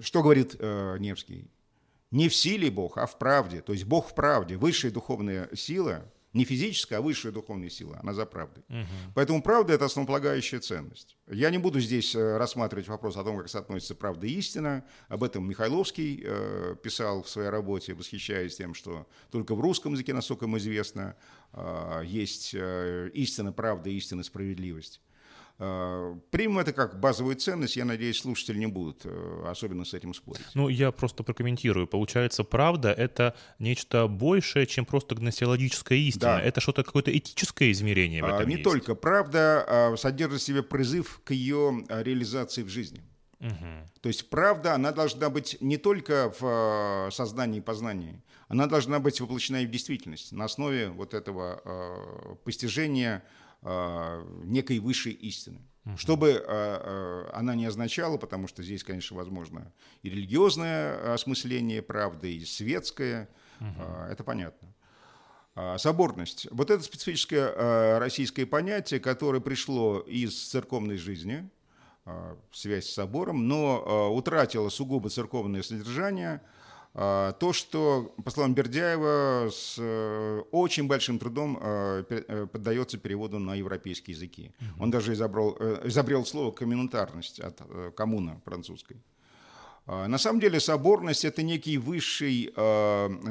Что 0.00 0.22
говорит 0.22 0.56
э, 0.58 0.96
Невский? 0.98 1.50
Не 2.10 2.28
в 2.28 2.34
силе 2.34 2.70
Бог, 2.70 2.96
а 2.98 3.06
в 3.06 3.18
правде. 3.18 3.60
То 3.60 3.72
есть 3.72 3.84
Бог 3.84 4.08
в 4.08 4.14
правде, 4.14 4.56
высшая 4.56 4.90
духовная 4.90 5.48
сила– 5.54 6.10
не 6.36 6.44
физическая, 6.44 6.98
а 6.98 7.02
высшая 7.02 7.32
духовная 7.32 7.70
сила, 7.70 7.98
она 8.02 8.12
за 8.12 8.26
правдой. 8.26 8.64
Угу. 8.68 9.12
Поэтому 9.14 9.42
правда– 9.42 9.72
это 9.74 9.86
основополагающая 9.86 10.60
ценность. 10.60 11.16
Я 11.26 11.50
не 11.50 11.58
буду 11.58 11.80
здесь 11.80 12.14
э, 12.14 12.36
рассматривать 12.36 12.88
вопрос 12.88 13.16
о 13.16 13.24
том, 13.24 13.38
как 13.38 13.48
соотносится 13.48 13.94
правда 13.94 14.26
и 14.26 14.32
истина. 14.32 14.84
Об 15.08 15.24
этом 15.24 15.48
Михайловский 15.48 16.22
э, 16.22 16.76
писал 16.82 17.22
в 17.22 17.28
своей 17.28 17.48
работе, 17.48 17.94
восхищаясь 17.94 18.56
тем, 18.56 18.74
что 18.74 19.08
только 19.30 19.54
в 19.54 19.60
русском 19.60 19.94
языке, 19.94 20.12
насколько 20.12 20.44
ему 20.44 20.58
известно, 20.58 21.16
э, 21.52 22.02
есть 22.04 22.54
э, 22.54 23.10
истина, 23.14 23.52
правда, 23.52 23.90
истина, 23.90 24.22
справедливость. 24.22 25.00
Э, 25.58 26.14
примем 26.30 26.58
это 26.58 26.72
как 26.72 27.00
базовую 27.00 27.36
ценность, 27.36 27.76
я 27.76 27.86
надеюсь, 27.86 28.20
слушатели 28.20 28.58
не 28.58 28.66
будут 28.66 29.02
э, 29.04 29.44
особенно 29.46 29.86
с 29.86 29.94
этим 29.94 30.12
спорить. 30.12 30.44
Ну, 30.54 30.68
я 30.68 30.92
просто 30.92 31.22
прокомментирую. 31.22 31.86
Получается, 31.86 32.44
правда— 32.44 32.92
это 32.96 33.34
нечто 33.58 34.06
большее, 34.06 34.66
чем 34.66 34.84
просто 34.84 35.14
гносеологическая 35.14 35.96
истина. 35.98 36.36
Да. 36.36 36.42
Это 36.42 36.60
что-то, 36.60 36.82
какое-то 36.82 37.16
этическое 37.16 37.72
измерение 37.72 38.22
в 38.22 38.26
а, 38.26 38.36
этом 38.36 38.48
Не 38.48 38.56
есть. 38.56 38.64
только. 38.64 38.94
Правда 38.94 39.64
а, 39.66 39.96
содержит 39.96 40.42
в 40.42 40.44
себе 40.44 40.62
призыв 40.62 41.22
к 41.24 41.30
ее 41.30 41.84
а, 41.88 42.02
реализации 42.02 42.62
в 42.62 42.68
жизни. 42.68 43.00
Угу. 43.40 43.90
То 44.02 44.08
есть 44.08 44.28
правда, 44.28 44.74
она 44.74 44.92
должна 44.92 45.30
быть 45.30 45.56
не 45.60 45.78
только 45.78 46.34
в 46.38 47.10
сознании 47.12 47.58
и 47.58 47.62
познании, 47.62 48.22
она 48.48 48.66
должна 48.66 48.98
быть 48.98 49.20
воплощена 49.20 49.62
и 49.62 49.66
в 49.66 49.70
действительность 49.70 50.32
на 50.32 50.44
основе 50.44 50.88
вот 50.88 51.14
этого 51.14 52.38
постижения 52.44 53.22
некой 54.44 54.78
высшей 54.78 55.12
истины. 55.12 55.60
Угу. 55.86 55.96
Что 55.96 56.16
бы 56.16 56.30
э, 56.30 56.42
э, 56.46 57.30
она 57.32 57.54
не 57.54 57.64
означала, 57.64 58.16
потому 58.16 58.48
что 58.48 58.62
здесь, 58.62 58.82
конечно, 58.82 59.16
возможно 59.16 59.72
и 60.02 60.10
религиозное 60.10 61.14
осмысление 61.14 61.80
правды, 61.80 62.36
и 62.36 62.44
светское, 62.44 63.28
угу. 63.60 63.82
это 64.10 64.24
понятно. 64.24 64.74
А, 65.54 65.78
соборность. 65.78 66.48
Вот 66.50 66.70
это 66.70 66.82
специфическое 66.82 67.98
российское 67.98 68.46
понятие, 68.46 69.00
которое 69.00 69.40
пришло 69.40 70.00
из 70.00 70.48
церковной 70.48 70.96
жизни, 70.96 71.48
связь 72.52 72.86
с 72.86 72.94
собором, 72.94 73.48
но 73.48 74.12
утратило 74.14 74.68
сугубо 74.68 75.08
церковное 75.08 75.62
содержание– 75.62 76.40
а, 76.50 76.50
то, 76.96 77.52
что, 77.52 78.14
по 78.24 78.30
словам 78.30 78.54
Бердяева, 78.54 79.50
с 79.50 79.76
э, 79.78 80.42
очень 80.50 80.86
большим 80.86 81.18
трудом 81.18 81.58
э, 81.60 82.04
э, 82.08 82.46
поддается 82.46 82.96
переводу 82.96 83.38
на 83.38 83.54
европейские 83.54 84.14
языки. 84.14 84.52
Он 84.80 84.90
даже 84.90 85.12
изобрел, 85.12 85.58
изобрел 85.84 86.24
слово 86.24 86.52
«коммунитарность» 86.52 87.38
от 87.38 87.60
коммуна 87.94 88.40
французской. 88.46 88.96
А, 89.84 90.08
на 90.08 90.16
самом 90.16 90.40
деле 90.40 90.58
соборность– 90.58 91.24
это 91.26 91.42
некий 91.42 91.76
высший 91.76 92.50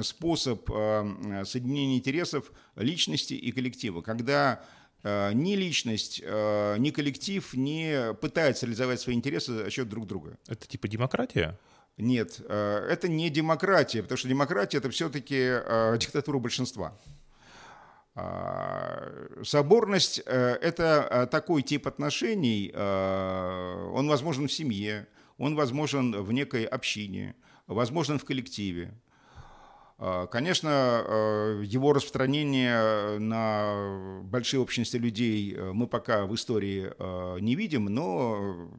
способ 0.04 0.70
соединения 0.70 1.98
интересов 1.98 2.52
личности 2.76 3.34
и 3.34 3.52
коллектива, 3.52 4.02
когда 4.02 4.64
ни 5.04 5.56
личность, 5.56 6.22
ни 6.22 6.92
коллектив 6.92 7.54
не 7.56 8.14
пытаются 8.22 8.68
реализовать 8.68 9.02
свои 9.02 9.16
интересы 9.16 9.54
за 9.54 9.72
счет 9.72 9.90
друг 9.90 10.06
друга. 10.06 10.38
Это 10.48 10.68
типа 10.68 10.88
демократия? 10.88 11.58
Нет, 11.98 12.42
э, 12.46 12.88
это 12.90 13.08
не 13.08 13.30
демократия, 13.30 14.02
потому 14.02 14.18
что 14.18 14.28
демократия– 14.28 14.78
это 14.80 14.90
все-таки 14.90 15.38
э, 15.40 15.98
диктатура 16.00 16.40
большинства. 16.40 16.98
А, 18.16 19.12
соборность 19.44 20.22
э,– 20.26 20.58
это 20.62 21.28
такой 21.32 21.62
тип 21.62 21.88
отношений, 21.88 22.72
он 22.76 24.08
возможен 24.08 24.48
в 24.48 24.52
семье, 24.52 25.08
он 25.38 25.56
возможен 25.56 26.22
в 26.22 26.32
некой 26.32 26.66
общине, 26.66 27.36
возможен 27.68 28.20
в 28.20 28.26
коллективе. 28.26 28.94
А, 29.98 30.28
конечно, 30.28 31.60
его 31.64 31.94
распространение 31.94 33.20
на 33.20 34.22
большие 34.24 34.60
общности 34.60 34.98
людей 34.98 35.58
мы 35.58 35.88
пока 35.88 36.26
в 36.26 36.36
истории 36.36 36.92
не 37.40 37.56
видим, 37.56 37.86
но 37.86 38.70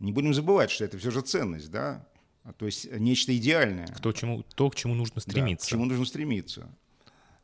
не 0.00 0.10
будем 0.12 0.34
забывать, 0.34 0.70
что 0.70 0.84
это 0.84 0.98
все 0.98 1.12
же 1.12 1.20
ценность, 1.20 1.70
да, 1.70 2.08
то 2.56 2.66
есть 2.66 2.90
нечто 2.92 3.36
идеальное. 3.36 3.88
То, 4.02 4.12
чему, 4.12 4.42
то 4.42 4.70
к 4.70 4.74
чему 4.74 4.94
нужно 4.94 5.20
стремиться. 5.20 5.66
Да, 5.66 5.68
к 5.68 5.70
чему 5.70 5.84
нужно 5.84 6.04
стремиться, 6.04 6.68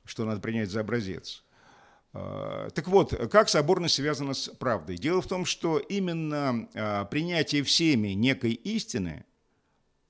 что 0.04 0.24
надо 0.24 0.40
принять 0.40 0.70
за 0.70 0.80
образец. 0.80 1.44
А, 2.14 2.70
так 2.70 2.88
вот, 2.88 3.12
как 3.30 3.48
соборность 3.48 3.96
связана 3.96 4.34
с 4.34 4.48
правдой? 4.48 4.96
Дело 4.96 5.20
в 5.20 5.26
том, 5.26 5.44
что 5.44 5.78
именно 5.78 6.68
а, 6.74 7.04
принятие 7.06 7.62
всеми 7.64 8.08
некой 8.08 8.52
истины 8.52 9.24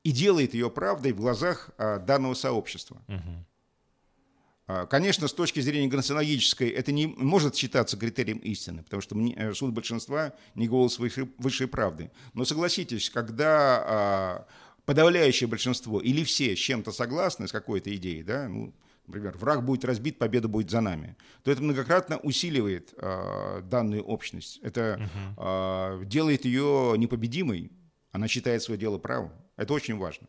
и 0.03 0.13
делает 0.13 0.53
ее 0.53 0.71
правдой 0.71 1.13
в 1.13 1.17
глазах 1.17 1.71
данного 1.79 2.35
сообщества. 2.35 3.03
Угу. 3.09 4.87
Конечно, 4.89 5.29
с 5.29 5.35
точки 5.35 5.61
зрения 5.61 5.89
гносеологической 5.89 6.71
это 6.71 6.91
не 6.91 7.07
может 7.07 7.55
считаться 7.55 7.99
критерием 7.99 8.39
истины, 8.39 8.83
потому 8.83 9.03
что 9.03 9.15
э, 9.15 9.53
суд 9.53 9.73
большинства 9.73 10.33
не 10.55 10.69
голос 10.69 10.99
высшей, 10.99 11.31
высшей 11.37 11.69
правды. 11.69 12.11
Но 12.33 12.47
согласитесь, 12.47 13.11
когда 13.11 14.47
подавляющее 14.85 15.49
большинство 15.49 16.01
или 16.01 16.25
все 16.25 16.55
с 16.55 16.59
чем-то 16.59 16.93
согласны, 16.93 17.49
с 17.49 17.53
какой-то 17.53 17.95
идеей, 17.95 18.23
да, 18.23 18.49
ну, 18.49 18.75
например, 19.07 19.37
враг 19.37 19.65
будет 19.65 19.85
разбит, 19.85 20.19
победа 20.19 20.49
будет 20.49 20.71
за 20.71 20.81
нами, 20.81 21.17
то 21.43 21.51
это 21.51 21.63
многократно 21.63 22.19
усиливает 22.19 22.95
э, 22.97 23.63
данную 23.65 24.03
общность. 24.03 24.59
Это 24.63 25.09
э, 25.37 26.05
делает 26.05 26.45
ее 26.45 26.95
непобедимой, 26.97 27.71
она 28.13 28.29
считает 28.29 28.63
свое 28.63 28.79
дело 28.79 28.99
правым. 28.99 29.33
Это 29.57 29.73
очень 29.75 29.97
важно. 29.97 30.29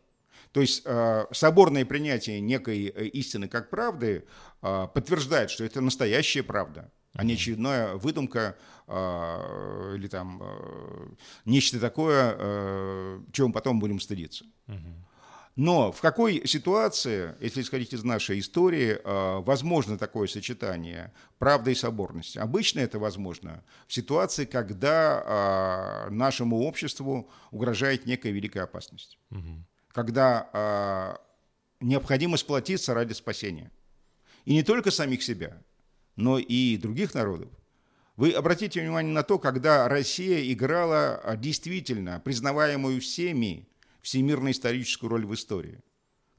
То 0.52 0.60
есть 0.60 0.82
э, 0.84 1.26
соборное 1.32 1.84
принятие 1.84 2.40
некой 2.40 2.86
э, 2.86 3.06
истины 3.06 3.48
как 3.48 3.70
правды 3.70 4.24
э, 4.62 4.88
подтверждает, 4.94 5.50
что 5.50 5.64
это 5.64 5.80
настоящая 5.80 6.42
правда 6.42 6.90
а 7.16 7.24
не 7.24 7.34
очередная 7.34 7.94
выдумка 7.94 8.56
э, 8.86 9.94
или 9.96 10.08
там 10.08 10.40
э, 10.42 11.08
нечто 11.44 11.80
такое, 11.80 12.34
э, 12.38 13.20
чем 13.32 13.52
потом 13.52 13.78
будем 13.78 14.00
стыдиться. 14.00 14.44
Но 15.56 15.90
в 15.90 16.02
какой 16.02 16.46
ситуации, 16.46 17.34
если 17.40 17.62
исходить 17.62 17.94
из 17.94 18.04
нашей 18.04 18.40
истории, 18.40 19.00
возможно 19.42 19.96
такое 19.96 20.26
сочетание 20.28 21.14
правды 21.38 21.72
и 21.72 21.74
соборности? 21.74 22.36
Обычно 22.36 22.80
это 22.80 22.98
возможно 22.98 23.64
в 23.86 23.94
ситуации, 23.94 24.44
когда 24.44 26.08
нашему 26.10 26.58
обществу 26.58 27.30
угрожает 27.50 28.04
некая 28.04 28.32
великая 28.32 28.64
опасность. 28.64 29.18
Угу. 29.30 29.64
Когда 29.92 31.18
необходимо 31.80 32.36
сплотиться 32.36 32.92
ради 32.92 33.14
спасения. 33.14 33.70
И 34.44 34.52
не 34.52 34.62
только 34.62 34.90
самих 34.90 35.22
себя, 35.22 35.62
но 36.16 36.38
и 36.38 36.76
других 36.76 37.14
народов. 37.14 37.48
Вы 38.16 38.32
обратите 38.32 38.80
внимание 38.80 39.12
на 39.12 39.22
то, 39.22 39.38
когда 39.38 39.88
Россия 39.88 40.52
играла 40.52 41.16
а, 41.16 41.36
действительно 41.36 42.20
признаваемую 42.24 43.00
всеми 43.00 43.68
всемирно-историческую 44.00 45.10
роль 45.10 45.26
в 45.26 45.34
истории, 45.34 45.80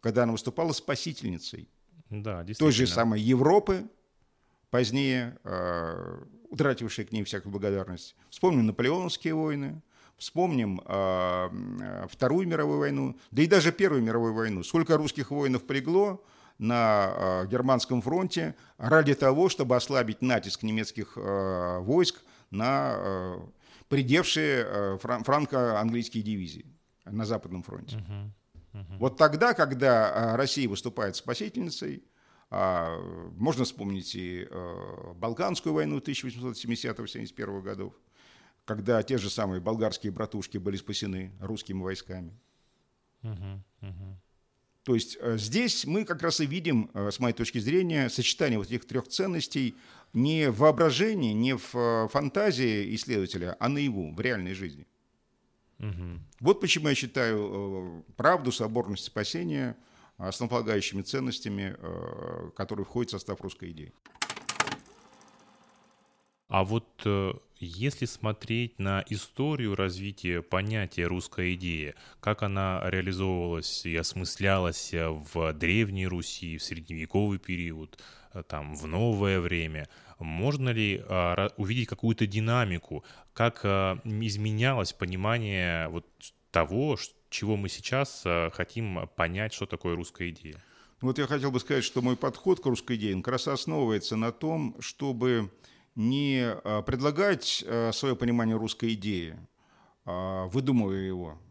когда 0.01 0.23
она 0.23 0.31
выступала 0.31 0.71
спасительницей 0.71 1.69
да, 2.09 2.45
той 2.57 2.71
же 2.71 2.87
самой 2.87 3.19
Европы, 3.19 3.89
позднее 4.69 5.37
э, 5.43 6.23
утратившей 6.49 7.05
к 7.05 7.11
ней 7.11 7.23
всякую 7.25 7.51
благодарность. 7.51 8.15
Вспомним 8.29 8.67
наполеоновские 8.67 9.33
войны, 9.33 9.81
вспомним 10.17 10.81
э, 10.85 12.07
Вторую 12.09 12.47
мировую 12.47 12.79
войну, 12.79 13.19
да 13.31 13.41
и 13.41 13.47
даже 13.47 13.73
Первую 13.73 14.01
мировую 14.01 14.33
войну. 14.33 14.63
Сколько 14.63 14.97
русских 14.97 15.31
воинов 15.31 15.63
полегло, 15.63 16.23
на 16.59 17.13
э, 17.43 17.47
германском 17.47 18.01
фронте 18.01 18.55
ради 18.77 19.13
того, 19.13 19.49
чтобы 19.49 19.75
ослабить 19.75 20.21
натиск 20.21 20.63
немецких 20.63 21.13
э, 21.15 21.79
войск 21.79 22.21
на 22.49 22.95
э, 22.97 23.39
придевшие 23.89 24.97
франко-английские 24.99 26.23
дивизии 26.23 26.65
на 27.05 27.25
Западном 27.25 27.63
фронте. 27.63 27.97
Uh-huh. 27.97 28.29
Uh-huh. 28.73 28.97
Вот 28.99 29.17
тогда, 29.17 29.53
когда 29.53 30.35
Россия 30.35 30.67
выступает 30.67 31.15
спасительницей, 31.15 32.03
а, 32.49 32.97
можно 33.37 33.63
вспомнить 33.63 34.13
и 34.15 34.47
Балканскую 35.15 35.73
войну 35.73 35.99
1870-71 35.99 37.61
годов, 37.61 37.93
когда 38.65 39.01
те 39.03 39.17
же 39.17 39.29
самые 39.29 39.61
болгарские 39.61 40.11
братушки 40.11 40.57
были 40.57 40.75
спасены 40.75 41.31
русскими 41.39 41.81
войсками. 41.81 42.37
Uh-huh. 43.23 43.61
Uh-huh. 43.81 44.15
То 44.87 44.95
есть 44.95 45.17
э, 45.19 45.37
здесь 45.37 45.83
мы 45.85 46.05
как 46.05 46.21
раз 46.21 46.39
и 46.39 46.45
видим, 46.45 46.89
э, 46.93 47.11
с 47.11 47.19
моей 47.19 47.33
точки 47.33 47.57
зрения, 47.57 48.09
сочетание 48.09 48.57
вот 48.57 48.67
этих 48.67 48.85
трех 48.85 49.09
ценностей 49.09 49.75
не 50.13 50.49
в 50.49 50.59
воображении, 50.59 51.33
не 51.33 51.57
в 51.57 51.75
э, 51.75 52.07
фантазии 52.07 52.95
исследователя, 52.95 53.57
а 53.59 53.67
наяву, 53.67 54.13
в 54.13 54.21
реальной 54.21 54.53
жизни. 54.53 54.87
Угу. 55.79 56.21
Вот 56.39 56.61
почему 56.61 56.87
я 56.87 56.95
считаю 56.95 58.05
правду, 58.15 58.53
соборность, 58.53 59.03
спасение 59.03 59.75
основополагающими 60.15 61.01
ценностями, 61.01 61.75
которые 62.55 62.85
входят 62.85 63.09
в 63.09 63.11
состав 63.11 63.41
русской 63.41 63.71
идеи. 63.71 63.91
А 66.47 66.63
вот 66.63 66.87
если 67.59 68.05
смотреть 68.05 68.79
на 68.79 69.03
историю 69.09 69.75
развития 69.75 70.41
понятия 70.41 71.05
русская 71.05 71.53
идея, 71.55 71.95
как 72.19 72.43
она 72.43 72.81
реализовывалась 72.85 73.85
и 73.85 73.95
осмыслялась 73.95 74.91
в 74.93 75.53
Древней 75.53 76.07
Руси, 76.07 76.57
в 76.57 76.63
средневековый 76.63 77.39
период, 77.39 77.99
э, 78.33 78.43
там, 78.43 78.75
в 78.75 78.85
новое 78.87 79.39
время, 79.39 79.87
можно 80.19 80.69
ли 80.69 81.03
а, 81.07 81.49
увидеть 81.57 81.87
какую-то 81.87 82.25
динамику, 82.25 83.03
как 83.33 83.61
а, 83.63 83.99
изменялось 84.03 84.93
понимание 84.93 85.89
вот 85.89 86.05
того, 86.51 86.97
чего 87.29 87.55
мы 87.55 87.69
сейчас 87.69 88.23
а, 88.25 88.49
хотим 88.51 89.07
понять, 89.15 89.53
что 89.53 89.65
такое 89.65 89.95
русская 89.95 90.29
идея? 90.29 90.61
Вот 91.01 91.19
я 91.19 91.27
хотел 91.27 91.51
бы 91.51 91.59
сказать, 91.59 91.83
что 91.83 92.01
мой 92.01 92.17
подход 92.17 92.59
к 92.59 92.65
русской 92.65 92.95
идее 92.95 93.15
как 93.17 93.27
раз 93.27 93.47
основывается 93.47 94.15
на 94.15 94.31
том, 94.31 94.75
чтобы 94.79 95.51
не 95.97 96.43
а, 96.45 96.83
предлагать 96.83 97.65
а, 97.67 97.91
свое 97.91 98.15
понимание 98.15 98.55
русской 98.55 98.93
идеи, 98.93 99.35
а, 100.05 100.45
выдумывая 100.47 101.01
его 101.01 101.41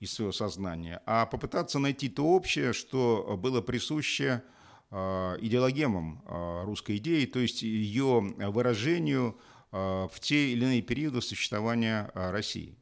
из 0.00 0.12
своего 0.12 0.32
сознания, 0.32 1.00
а 1.06 1.26
попытаться 1.26 1.78
найти 1.78 2.08
то 2.08 2.24
общее, 2.24 2.72
что 2.72 3.38
было 3.40 3.60
присуще 3.60 4.42
идеологемам 4.90 6.22
русской 6.64 6.96
идеи, 6.96 7.26
то 7.26 7.40
есть 7.40 7.62
ее 7.62 8.20
выражению 8.38 9.38
в 9.70 10.12
те 10.20 10.52
или 10.52 10.64
иные 10.64 10.80
периоды 10.80 11.20
существования 11.20 12.10
России. 12.14 12.78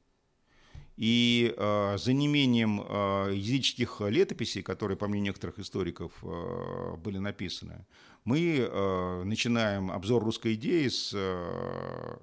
И 0.96 1.54
э, 1.54 1.96
за 1.98 2.12
неимением 2.14 2.80
э, 2.80 3.32
языческих 3.34 4.00
летописей, 4.00 4.62
которые, 4.62 4.96
по 4.96 5.06
мнению 5.06 5.32
некоторых 5.32 5.58
историков, 5.58 6.12
э, 6.22 6.96
были 6.96 7.18
написаны, 7.18 7.84
мы 8.26 8.59
э, 8.59 9.23
начинаем 9.25 9.90
обзор 9.90 10.23
русской 10.23 10.54
идеи 10.54 10.88
с 10.88 11.12
э, 11.14 12.16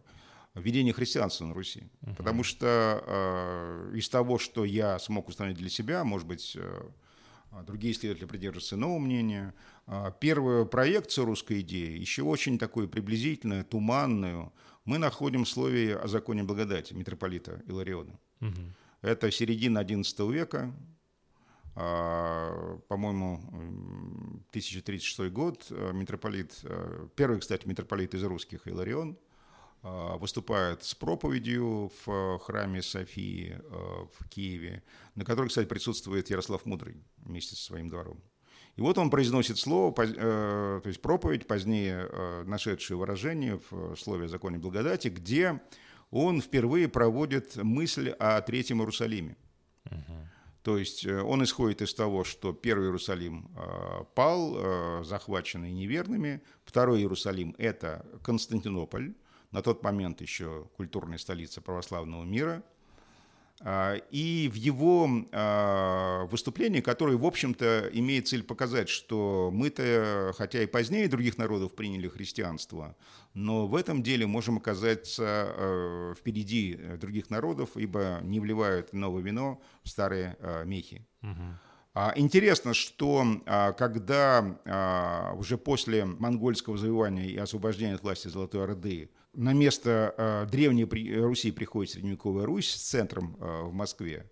введения 0.53 0.91
христианства 0.91 1.45
на 1.45 1.53
Руси. 1.53 1.89
Uh-huh. 2.01 2.15
Потому 2.15 2.43
что 2.43 3.01
э, 3.07 3.93
из 3.95 4.09
того, 4.09 4.37
что 4.37 4.65
я 4.65 4.99
смог 4.99 5.29
установить 5.29 5.57
для 5.57 5.69
себя, 5.69 6.03
может 6.03 6.27
быть, 6.27 6.57
э, 6.59 6.83
другие 7.65 7.93
исследователи 7.93 8.27
придерживаются 8.27 8.75
иного 8.75 8.99
мнения, 8.99 9.55
э, 9.87 10.11
первую 10.19 10.65
проекцию 10.65 11.25
русской 11.25 11.61
идеи, 11.61 11.97
еще 11.97 12.23
очень 12.23 12.59
такую 12.59 12.89
приблизительную, 12.89 13.63
туманную, 13.63 14.51
мы 14.83 14.97
находим 14.97 15.45
в 15.45 15.49
слове 15.49 15.95
о 15.95 16.09
законе 16.09 16.43
благодати 16.43 16.93
митрополита 16.93 17.61
Илариона. 17.65 18.19
Угу. 18.41 18.61
Это 19.01 19.31
середина 19.31 19.79
XI 19.79 20.33
века, 20.33 20.73
по-моему, 21.75 23.41
1036 24.51 25.31
год, 25.31 25.65
э, 25.71 25.91
митрополит, 25.93 26.59
э, 26.63 27.07
первый, 27.15 27.39
кстати, 27.39 27.67
митрополит 27.67 28.13
из 28.13 28.23
русских, 28.23 28.67
Иларион, 28.67 29.17
а, 29.81 30.17
выступает 30.17 30.83
с 30.83 30.93
проповедью 30.95 31.91
в 32.05 32.39
храме 32.39 32.81
Софии 32.81 33.59
э, 33.59 34.05
в 34.17 34.29
Киеве, 34.29 34.83
на 35.15 35.25
которой, 35.25 35.49
кстати, 35.49 35.67
присутствует 35.67 36.29
Ярослав 36.29 36.65
Мудрый 36.65 37.03
вместе 37.17 37.55
со 37.55 37.63
своим 37.63 37.89
двором. 37.89 38.21
И 38.75 38.81
вот 38.81 38.97
он 38.97 39.09
произносит 39.09 39.57
слово, 39.57 39.93
то 39.93 40.81
есть 40.85 41.01
проповедь, 41.01 41.47
позднее 41.47 42.09
нашедшее 42.45 42.97
выражение 42.97 43.59
в 43.69 43.95
слове 43.97 44.25
о 44.25 44.29
законе 44.29 44.57
благодати, 44.57 45.09
где 45.09 45.61
он 46.09 46.41
впервые 46.41 46.87
проводит 46.87 47.55
мысль 47.57 48.09
о 48.09 48.41
Третьем 48.41 48.79
Иерусалиме. 48.79 49.35
Угу. 49.91 50.27
То 50.63 50.77
есть 50.77 51.05
э, 51.05 51.21
он 51.21 51.43
исходит 51.43 51.81
из 51.81 51.93
того, 51.93 52.23
что 52.23 52.53
первый 52.53 52.85
Иерусалим 52.85 53.51
э, 53.55 54.05
пал, 54.15 54.55
э, 54.55 55.03
захваченный 55.03 55.71
неверными, 55.71 56.41
второй 56.63 56.99
Иерусалим– 56.99 57.53
это 57.57 58.05
Константинополь, 58.23 59.13
на 59.51 59.61
тот 59.61 59.83
момент 59.83 60.21
еще 60.21 60.69
культурная 60.77 61.17
столица 61.17 61.61
православного 61.61 62.23
мира, 62.23 62.63
а, 62.63 62.72
и 63.65 64.49
в 64.51 64.55
его 64.55 65.09
а, 65.31 66.25
выступлении, 66.25 66.81
которое, 66.81 67.15
в 67.15 67.25
общем-то, 67.25 67.89
имеет 67.93 68.27
цель 68.27 68.43
показать, 68.43 68.89
что 68.89 69.51
мы-то, 69.53 70.33
хотя 70.37 70.63
и 70.63 70.65
позднее 70.65 71.07
других 71.07 71.37
народов 71.37 71.73
приняли 71.73 72.09
христианство, 72.09 72.95
но 73.33 73.65
в 73.67 73.75
этом 73.75 74.03
деле 74.03 74.27
можем 74.27 74.57
оказаться 74.57 75.23
а, 75.25 76.13
впереди 76.13 76.77
других 76.99 77.29
народов, 77.29 77.77
ибо 77.77 78.19
не 78.21 78.41
вливают 78.41 78.91
новое 78.91 79.21
вино 79.21 79.61
в 79.83 79.89
старые 79.89 80.37
мехи. 80.65 81.07
Угу. 81.21 81.72
Интересно, 82.15 82.73
что 82.73 83.23
когда 83.77 85.35
уже 85.37 85.59
после 85.59 86.05
монгольского 86.05 86.75
завоевания 86.75 87.27
и 87.27 87.37
освобождения 87.37 87.93
от 87.93 88.01
власти 88.01 88.29
Золотой 88.29 88.63
Орды 88.63 89.11
на 89.33 89.53
место 89.53 90.47
древней 90.51 90.85
Руси 90.85 91.51
приходит 91.51 91.91
средневековая 91.91 92.47
Русь 92.47 92.71
с 92.71 92.81
центром 92.81 93.35
в 93.37 93.71
Москве, 93.73 94.27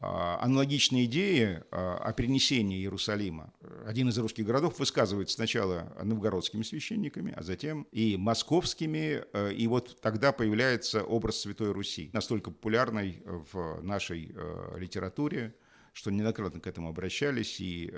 аналогичные 0.00 1.04
идеи 1.04 1.62
о 1.70 2.12
перенесении 2.14 2.80
Иерусалима. 2.80 3.52
Один 3.86 4.08
из 4.08 4.18
русских 4.18 4.44
городов 4.44 4.80
высказывает 4.80 5.30
сначала 5.30 5.96
новгородскими 6.02 6.64
священниками, 6.64 7.32
а 7.36 7.44
затем 7.44 7.86
и 7.92 8.16
московскими, 8.16 9.22
и 9.52 9.68
вот 9.68 10.00
тогда 10.00 10.32
появляется 10.32 11.04
образ 11.04 11.42
Святой 11.42 11.70
Руси, 11.70 12.10
настолько 12.12 12.50
популярный 12.50 13.22
в 13.24 13.82
нашей 13.82 14.34
литературе, 14.76 15.54
что 15.98 16.12
неоднократно 16.12 16.60
к 16.60 16.66
этому 16.68 16.90
обращались, 16.90 17.58
и 17.58 17.92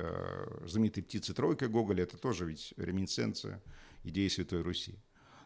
знаменитые 0.64 1.04
птицы 1.04 1.34
тройка 1.34 1.68
Гоголя– 1.68 2.02
это 2.04 2.16
тоже 2.16 2.46
ведь 2.46 2.72
реминесценция 2.78 3.62
идеи 4.04 4.28
Святой 4.28 4.62
Руси. 4.62 4.98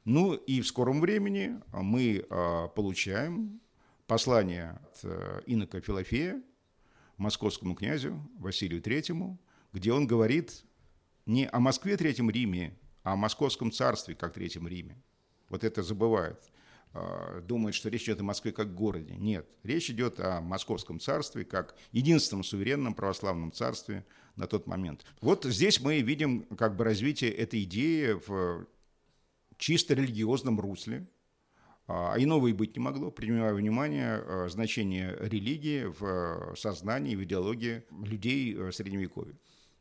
Ну 0.04 0.34
и 0.34 0.60
в 0.60 0.66
скором 0.68 1.00
времени 1.00 1.60
мы 1.72 2.24
а, 2.30 2.68
получаем 2.68 3.60
послание 4.06 4.78
от 4.84 5.00
э, 5.02 5.40
инока 5.46 5.80
Филофея 5.80 6.40
московскому 7.16 7.74
князю 7.74 8.22
Василию 8.38 8.80
Третьему, 8.80 9.40
где 9.72 9.92
он 9.92 10.06
говорит 10.06 10.64
не 11.26 11.48
о 11.48 11.58
Москве 11.58 11.96
Третьем 11.96 12.30
Риме, 12.30 12.78
а 13.02 13.14
о 13.14 13.16
Московском 13.16 13.72
царстве 13.72 14.14
как 14.14 14.32
Третьем 14.32 14.68
Риме. 14.68 15.02
Вот 15.48 15.64
это 15.64 15.82
забывают. 15.82 16.40
А, 16.96 17.40
думают, 17.40 17.74
что 17.74 17.88
речь 17.88 18.04
идет 18.04 18.20
о 18.20 18.24
Москве 18.24 18.52
как 18.52 18.72
городе. 18.72 19.16
Нет, 19.16 19.48
речь 19.64 19.90
идет 19.90 20.20
о 20.20 20.40
Московском 20.40 21.00
царстве 21.00 21.44
как 21.44 21.74
единственном 21.90 22.44
суверенном 22.44 22.94
православном 22.94 23.50
царстве 23.50 24.06
на 24.36 24.46
тот 24.46 24.68
момент. 24.68 25.04
Вот 25.20 25.44
здесь 25.44 25.80
мы 25.80 26.00
видим 26.02 26.44
как 26.56 26.76
бы 26.76 26.84
развитие 26.84 27.32
этой 27.32 27.64
идеи 27.64 28.12
в 28.12 28.66
чисто 29.56 29.94
религиозном 29.94 30.60
русле, 30.60 31.08
а 31.88 32.14
иного 32.16 32.46
и 32.46 32.52
быть 32.52 32.76
не 32.76 32.80
могло, 32.80 33.10
принимая 33.10 33.54
внимание 33.54 34.14
а, 34.14 34.48
значение 34.48 35.16
религии 35.18 35.86
в 35.86 35.98
а, 36.02 36.54
сознании, 36.56 37.16
в 37.16 37.24
идеологии 37.24 37.82
людей 38.04 38.56
а, 38.56 38.70
Средневековья. 38.70 39.34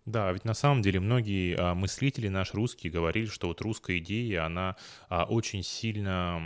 Да, 0.05 0.33
ведь 0.33 0.43
на 0.43 0.53
самом 0.53 0.81
деле 0.81 0.99
многие 0.99 1.55
а, 1.57 1.75
мыслители 1.75 2.27
наши 2.27 2.53
русские 2.55 2.91
говорили, 2.91 3.25
что 3.25 3.47
вот 3.47 3.61
русская 3.61 3.99
идея, 3.99 4.45
она 4.45 4.75
а, 5.07 5.23
очень 5.23 5.63
сильно 5.63 6.41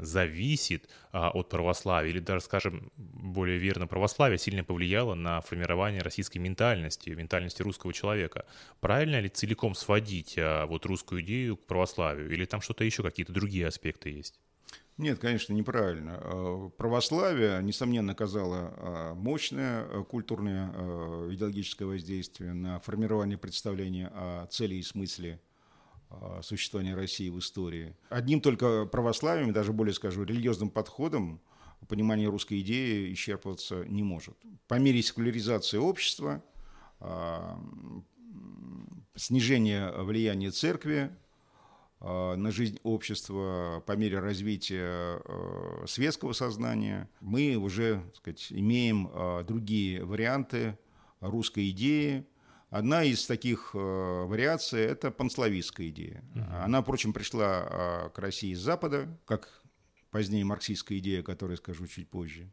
зависит 0.00 0.88
а, 1.12 1.30
от 1.30 1.48
православия, 1.48 2.10
или 2.10 2.18
даже, 2.18 2.44
скажем, 2.44 2.90
более 2.96 3.58
верно, 3.58 3.86
православие 3.86 4.36
сильно 4.38 4.64
повлияло 4.64 5.14
на 5.14 5.40
формирование 5.42 6.02
российской 6.02 6.38
ментальности, 6.38 7.10
ментальности 7.10 7.62
русского 7.62 7.92
человека. 7.92 8.46
Правильно 8.80 9.20
ли 9.20 9.28
целиком 9.28 9.76
сводить 9.76 10.36
вот 10.36 10.84
русскую 10.84 11.22
идею 11.22 11.56
к 11.56 11.66
православию, 11.66 12.28
или 12.32 12.46
там 12.46 12.60
что-то 12.60 12.82
еще, 12.82 13.04
какие-то 13.04 13.32
другие 13.32 13.68
аспекты 13.68 14.10
есть? 14.10 14.40
Нет, 14.98 15.20
конечно, 15.20 15.52
неправильно. 15.52 16.20
Э, 16.20 16.70
православие, 16.76 17.62
несомненно, 17.62 18.12
оказало 18.12 18.74
э, 18.76 19.14
мощное 19.14 19.84
э, 19.84 20.02
культурное 20.02 20.68
идеологическое 21.32 21.86
воздействие 21.86 22.52
на 22.52 22.80
формирование 22.80 23.38
представления 23.38 24.08
о 24.12 24.46
цели 24.50 24.74
и 24.74 24.82
смысле 24.82 25.40
существования 26.40 26.94
России 26.94 27.28
в 27.28 27.38
истории. 27.38 27.94
Одним 28.08 28.40
только 28.40 28.86
православием, 28.86 29.52
даже 29.52 29.74
более 29.74 29.92
скажу, 29.92 30.24
религиозным 30.24 30.70
подходом 30.70 31.38
понимание 31.86 32.30
русской 32.30 32.60
идеи 32.62 33.12
исчерпываться 33.12 33.84
не 33.84 34.02
может. 34.02 34.34
По 34.68 34.76
мере 34.78 35.02
секуляризации 35.02 35.76
общества, 35.76 36.42
снижения 39.14 39.92
влияния 39.92 40.50
церкви, 40.50 41.10
Э, 41.10 41.27
на 42.00 42.50
жизнь 42.50 42.78
общества 42.82 43.82
по 43.86 43.92
мере 43.92 44.20
развития 44.20 45.20
э, 45.24 45.84
светского 45.86 46.32
сознания, 46.32 47.08
мы 47.20 47.56
уже 47.56 48.02
так 48.06 48.16
сказать, 48.16 48.46
имеем 48.50 49.10
э, 49.12 49.44
другие 49.44 50.04
варианты 50.04 50.78
русской 51.20 51.70
идеи. 51.70 52.24
Одна 52.70 53.02
из 53.02 53.26
таких 53.26 53.72
вариаций– 53.72 54.80
это 54.82 55.10
панславистская 55.10 55.88
идея. 55.88 56.22
Она, 56.62 56.82
впрочем, 56.82 57.14
пришла 57.14 58.10
к 58.14 58.18
России 58.18 58.52
с 58.52 58.60
Запада, 58.60 59.08
как 59.24 59.62
позднее 60.10 60.44
марксистская 60.44 60.98
идея, 60.98 61.20
о 61.20 61.22
которой 61.22 61.56
скажу 61.56 61.86
чуть 61.86 62.10
позже. 62.10 62.52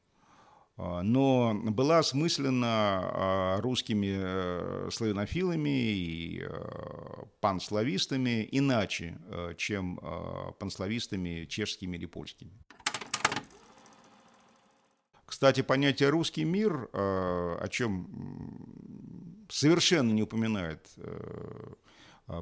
А, 0.77 1.01
но 1.03 1.53
была 1.53 1.99
осмыслена 1.99 3.57
русскими 3.61 4.15
э, 4.17 4.89
славянофилами 4.91 5.69
и 5.69 6.47
панславистами 7.39 8.47
иначе, 8.51 9.17
чем 9.57 9.99
панславистами 10.59 11.45
чешскими 11.45 11.97
или 11.97 12.05
польскими. 12.05 12.51
Кстати, 15.25 15.61
понятие 15.61 16.09
«русский 16.09 16.45
мир», 16.45 16.89
о 16.93 17.67
чем 17.69 19.45
совершенно 19.49 20.11
не 20.11 20.23
упоминает, 20.23 20.87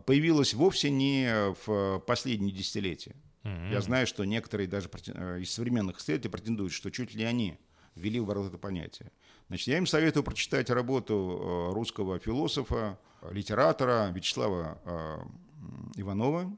появилось 0.06 0.54
вовсе 0.54 0.90
не 0.90 1.54
в 1.66 2.00
последние 2.06 2.54
десятилетия. 2.54 3.16
Mm-hmm. 3.44 3.72
Я 3.72 3.82
знаю, 3.82 4.08
что 4.08 4.24
некоторые 4.24 4.68
даже 4.68 4.90
э, 5.08 5.42
из 5.42 5.52
современных 5.52 6.00
исследователей 6.00 6.32
претендуют, 6.32 6.72
что 6.72 6.90
чуть 6.92 7.14
ли 7.14 7.24
они 7.26 7.58
ввели 7.96 8.20
в 8.20 8.24
оборот 8.24 8.48
это 8.48 8.58
понятие. 8.58 9.12
Значит, 9.48 9.68
я 9.68 9.78
им 9.78 9.86
советую 9.86 10.24
прочитать 10.24 10.70
работу 10.70 11.14
э, 11.14 11.74
русского 11.74 12.20
философа, 12.20 12.98
литератора 13.32 14.12
Вячеслава 14.12 14.80
э, 14.86 15.18
Иванова 15.96 16.58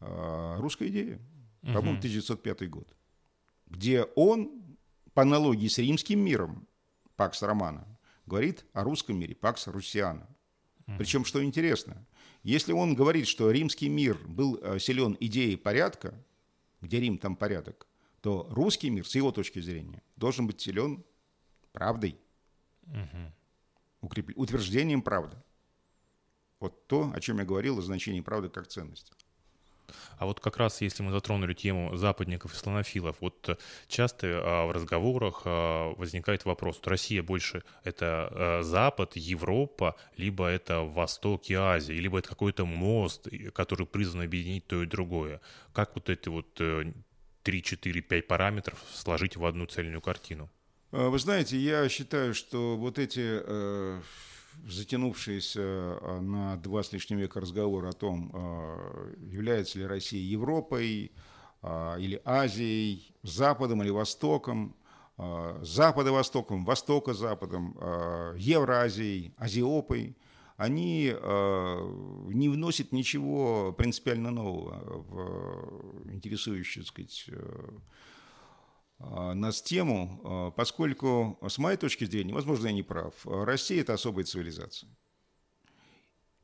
«Русская 0.00 0.88
идея», 0.88 1.20
угу. 1.62 1.72
по-моему, 1.74 1.98
1905 1.98 2.70
год, 2.70 2.88
где 3.66 4.04
он, 4.14 4.50
по 5.12 5.22
аналогии 5.22 5.68
с 5.68 5.76
римским 5.78 6.20
миром, 6.20 6.66
Пакс 7.16 7.42
Романа, 7.42 7.86
говорит 8.24 8.64
о 8.72 8.84
русском 8.84 9.18
мире, 9.18 9.34
Пакс 9.34 9.66
Русиана. 9.66 10.26
Угу. 10.86 10.96
Причем, 10.98 11.24
что 11.24 11.44
интересно, 11.44 12.06
если 12.42 12.72
он 12.72 12.94
говорит, 12.94 13.26
что 13.26 13.50
римский 13.50 13.88
мир 13.88 14.16
был 14.26 14.58
э, 14.62 14.78
силен 14.78 15.16
идеей 15.20 15.56
порядка, 15.56 16.14
где 16.80 16.98
Рим, 17.00 17.18
там 17.18 17.36
порядок, 17.36 17.86
то 18.20 18.46
русский 18.50 18.90
мир, 18.90 19.06
с 19.06 19.14
его 19.14 19.32
точки 19.32 19.60
зрения, 19.60 20.02
должен 20.16 20.46
быть 20.46 20.60
силен 20.60 21.04
правдой, 21.72 22.18
угу. 22.86 24.12
утверждением 24.34 25.02
правды. 25.02 25.36
Вот 26.58 26.86
то, 26.86 27.10
о 27.14 27.20
чем 27.20 27.38
я 27.38 27.44
говорил, 27.44 27.78
о 27.78 27.82
значении 27.82 28.20
правды 28.20 28.50
как 28.50 28.66
ценности. 28.66 29.12
А 30.18 30.26
вот 30.26 30.40
как 30.40 30.56
раз, 30.56 30.80
если 30.80 31.02
мы 31.02 31.12
затронули 31.12 31.54
тему 31.54 31.96
западников 31.96 32.54
и 32.54 32.56
слонофилов, 32.56 33.16
вот 33.20 33.48
э, 33.48 33.56
часто 33.88 34.40
а, 34.42 34.66
в 34.66 34.72
разговорах 34.72 35.42
а, 35.44 35.92
возникает 35.94 36.44
вопрос, 36.44 36.76
вот 36.76 36.88
Россия 36.88 37.22
больше 37.22 37.62
это 37.84 38.28
а, 38.30 38.62
Запад, 38.62 39.16
Европа, 39.16 39.96
либо 40.16 40.46
это 40.46 40.80
Восток 40.80 41.48
и 41.50 41.54
Азия, 41.54 41.94
либо 41.94 42.18
это 42.18 42.28
какой-то 42.28 42.66
мост, 42.66 43.28
который 43.52 43.86
призван 43.86 44.22
объединить 44.22 44.66
то 44.66 44.82
и 44.82 44.86
другое. 44.86 45.40
Как 45.72 45.94
вот 45.94 46.08
эти 46.08 46.28
вот 46.28 46.60
3, 47.42 47.62
4, 47.62 48.00
5 48.02 48.26
параметров 48.26 48.82
сложить 48.92 49.36
в 49.36 49.44
одну 49.44 49.66
цельную 49.66 50.00
картину? 50.00 50.48
Вы 50.90 51.18
знаете, 51.18 51.56
я 51.56 51.88
считаю, 51.88 52.34
что 52.34 52.76
вот 52.76 52.98
эти 52.98 53.20
э, 53.20 54.00
затянувшийся 54.66 55.60
э, 55.60 56.20
на 56.20 56.56
два 56.56 56.82
с 56.82 56.92
лишним 56.92 57.18
века 57.18 57.40
разговор 57.40 57.86
о 57.86 57.92
том, 57.92 58.30
э, 58.32 59.14
является 59.30 59.78
ли 59.78 59.86
Россия 59.86 60.20
Европой 60.20 61.12
э, 61.62 61.96
или 62.00 62.20
Азией, 62.24 63.14
Западом 63.22 63.82
или 63.82 63.90
Востоком, 63.90 64.76
Запада-Востоком, 65.60 66.64
Востока-Западом, 66.64 67.76
Евразией, 68.38 69.34
Азиопой, 69.36 70.16
они 70.60 71.14
не 72.34 72.48
вносят 72.50 72.92
ничего 72.92 73.72
принципиально 73.72 74.30
нового 74.30 75.02
в 75.02 76.12
интересующую, 76.12 76.84
так 76.84 76.92
сказать, 76.92 77.30
а, 78.98 79.34
нас 79.34 79.62
тему, 79.62 80.52
поскольку, 80.56 81.38
с 81.48 81.56
моей 81.56 81.78
точки 81.78 82.04
зрения, 82.04 82.34
возможно, 82.34 82.66
я 82.66 82.74
не 82.74 82.82
прав, 82.82 83.14
Россия– 83.24 83.80
это 83.82 83.94
особая 83.94 84.24
цивилизация. 84.24 84.90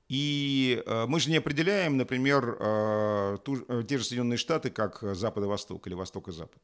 И 0.08 0.82
мы 1.08 1.20
же 1.20 1.30
не 1.30 1.36
определяем, 1.36 1.96
например, 1.96 2.56
те 3.86 3.98
же 3.98 4.04
Соединенные 4.04 4.38
Штаты 4.38 4.70
как 4.70 5.02
Запад 5.14 5.44
и 5.44 5.46
Восток 5.46 5.86
или 5.86 5.94
Восток 5.94 6.28
и 6.28 6.32
Запад. 6.32 6.62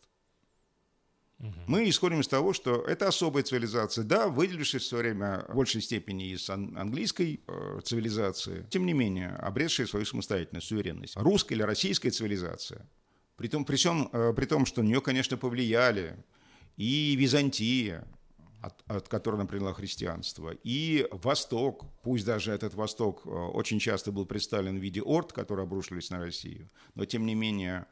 Мы 1.66 1.88
исходим 1.88 2.20
из 2.20 2.28
того, 2.28 2.52
что 2.52 2.82
это 2.82 3.08
особая 3.08 3.42
цивилизация, 3.42 4.04
да, 4.04 4.28
выделившись 4.28 4.82
в 4.82 4.86
свое 4.86 5.02
время 5.02 5.44
в 5.48 5.56
большей 5.56 5.82
степени 5.82 6.30
из 6.30 6.48
английской 6.48 7.40
э, 7.46 7.80
цивилизации, 7.82 8.66
тем 8.70 8.86
не 8.86 8.92
менее, 8.92 9.30
обретшая 9.30 9.86
свою 9.86 10.06
самостоятельность, 10.06 10.68
суверенность. 10.68 11.16
Русская 11.16 11.56
или 11.56 11.62
российская 11.62 12.10
цивилизация– 12.10 12.88
при 13.36 13.48
том, 13.48 13.64
при, 13.64 13.74
всем, 13.74 14.08
э, 14.12 14.32
при 14.34 14.46
том, 14.46 14.66
что 14.66 14.82
на 14.82 14.86
нее, 14.86 15.00
конечно, 15.00 15.36
повлияли 15.36 16.16
и 16.76 17.16
Византия, 17.16 18.06
от, 18.60 18.80
от 18.86 19.08
которой 19.08 19.34
она 19.34 19.46
приняла 19.46 19.72
христианство, 19.72 20.54
и 20.62 21.08
Восток, 21.10 21.86
пусть 22.02 22.24
даже 22.24 22.52
этот 22.52 22.74
Восток 22.74 23.22
э, 23.24 23.30
очень 23.30 23.80
часто 23.80 24.12
был 24.12 24.26
представлен 24.26 24.78
в 24.78 24.80
виде 24.80 25.02
орд, 25.02 25.32
которые 25.32 25.64
обрушились 25.64 26.10
на 26.10 26.20
Россию, 26.20 26.70
но 26.94 27.04
тем 27.04 27.26
не 27.26 27.34
менее 27.34 27.86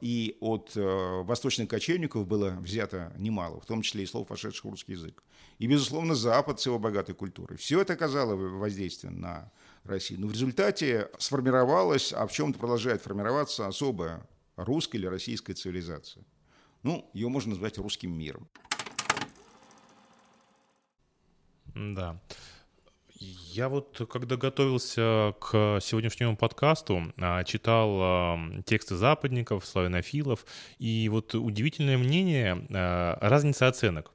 и 0.00 0.36
от 0.40 0.72
восточных 0.74 1.68
кочевников 1.68 2.26
было 2.26 2.50
взято 2.60 3.12
немало, 3.18 3.60
в 3.60 3.66
том 3.66 3.82
числе 3.82 4.04
и 4.04 4.06
слов, 4.06 4.30
вошедших 4.30 4.64
в 4.64 4.70
русский 4.70 4.92
язык. 4.92 5.22
И, 5.58 5.66
безусловно, 5.66 6.14
Запад 6.14 6.60
с 6.60 6.66
его 6.66 6.78
богатой 6.78 7.14
культурой. 7.14 7.58
Все 7.58 7.80
это 7.82 7.92
оказало 7.92 8.34
воздействие 8.34 9.12
на 9.12 9.52
Россию. 9.84 10.20
Но 10.20 10.26
в 10.28 10.32
результате 10.32 11.10
сформировалась, 11.18 12.12
а 12.12 12.26
в 12.26 12.32
чем-то 12.32 12.58
продолжает 12.58 13.02
формироваться 13.02 13.66
особая 13.66 14.26
русской 14.56 14.96
или 14.96 15.06
российской 15.06 15.52
цивилизации. 15.52 16.24
Ну, 16.82 17.10
ее 17.12 17.28
можно 17.28 17.50
назвать 17.50 17.76
русским 17.76 18.12
миром. 18.16 18.48
Да. 21.74 22.20
Я 23.20 23.68
вот, 23.68 24.00
когда 24.10 24.36
готовился 24.36 25.34
к 25.40 25.78
сегодняшнему 25.82 26.38
подкасту, 26.38 27.12
а, 27.18 27.44
читал 27.44 27.98
а, 28.00 28.38
тексты 28.64 28.96
западников, 28.96 29.66
славянофилов, 29.66 30.46
и 30.78 31.06
вот 31.10 31.34
удивительное 31.34 31.98
мнение, 31.98 32.66
а, 32.70 33.18
разница 33.20 33.68
оценок. 33.68 34.12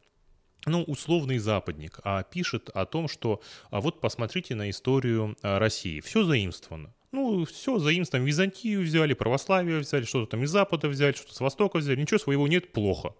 Ну, 0.65 0.81
условный 0.81 1.37
западник 1.37 1.99
а 2.03 2.23
пишет 2.23 2.69
о 2.69 2.87
том, 2.87 3.07
что 3.07 3.43
а 3.69 3.79
вот 3.79 4.01
посмотрите 4.01 4.55
на 4.55 4.71
историю 4.71 5.37
России. 5.43 5.99
Все 5.99 6.23
заимствовано. 6.23 6.91
Ну, 7.11 7.45
все, 7.45 7.77
заимствуем 7.77 8.25
Византию 8.25 8.81
взяли, 8.81 9.13
православие 9.13 9.81
взяли, 9.81 10.05
что-то 10.05 10.31
там 10.31 10.43
из 10.43 10.49
Запада 10.49 10.87
взяли, 10.87 11.13
что-то 11.13 11.35
с 11.35 11.39
Востока 11.39 11.77
взяли, 11.77 12.01
ничего 12.01 12.17
своего 12.17 12.47
нет, 12.47 12.71
плохо. 12.71 13.13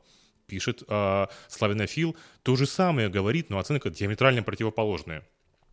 Пишет 0.47 0.81
а, 0.87 1.29
славянофил, 1.47 2.15
то 2.41 2.55
же 2.55 2.65
самое 2.65 3.09
говорит, 3.09 3.51
но 3.51 3.59
оценка 3.59 3.91
диаметрально 3.91 4.41
противоположная. 4.41 5.23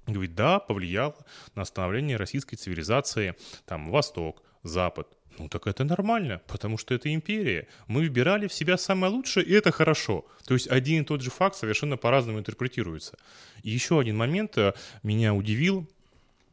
Говорит, 0.07 0.35
да, 0.35 0.59
повлияло 0.59 1.17
на 1.55 1.65
становление 1.65 2.17
российской 2.17 2.57
цивилизации, 2.57 3.35
там, 3.67 3.91
Восток, 3.91 4.43
Запад. 4.63 5.09
Ну 5.39 5.49
так 5.49 5.67
это 5.67 5.85
нормально, 5.85 6.43
потому 6.47 6.77
что 6.77 6.95
это 6.95 7.13
империя. 7.13 7.67
Мы 7.87 8.03
выбирали 8.03 8.47
в 8.49 8.53
себя 8.53 8.77
самое 8.77 9.13
лучшее, 9.13 9.47
и 9.47 9.53
это 9.53 9.73
хорошо. 9.73 10.27
То 10.45 10.55
есть 10.55 10.69
один 10.69 11.03
и 11.03 11.05
тот 11.05 11.23
же 11.23 11.31
факт 11.31 11.57
совершенно 11.57 11.97
по-разному 11.97 12.39
интерпретируется. 12.39 13.17
И 13.63 13.71
еще 13.71 13.99
один 13.99 14.17
момент 14.17 14.59
э, 14.59 14.75
меня 15.03 15.33
удивил, 15.35 15.89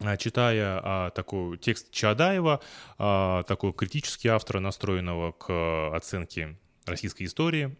а, 0.01 0.15
читая 0.15 0.79
а, 0.81 1.09
такой 1.09 1.57
текст 1.57 1.91
Чадаева, 1.91 2.61
а, 2.97 3.43
такой 3.43 3.73
критический 3.73 4.29
автор, 4.29 4.59
настроенного 4.59 5.33
к 5.33 5.95
оценке 5.95 6.55
российской 6.85 7.23
истории, 7.23 7.75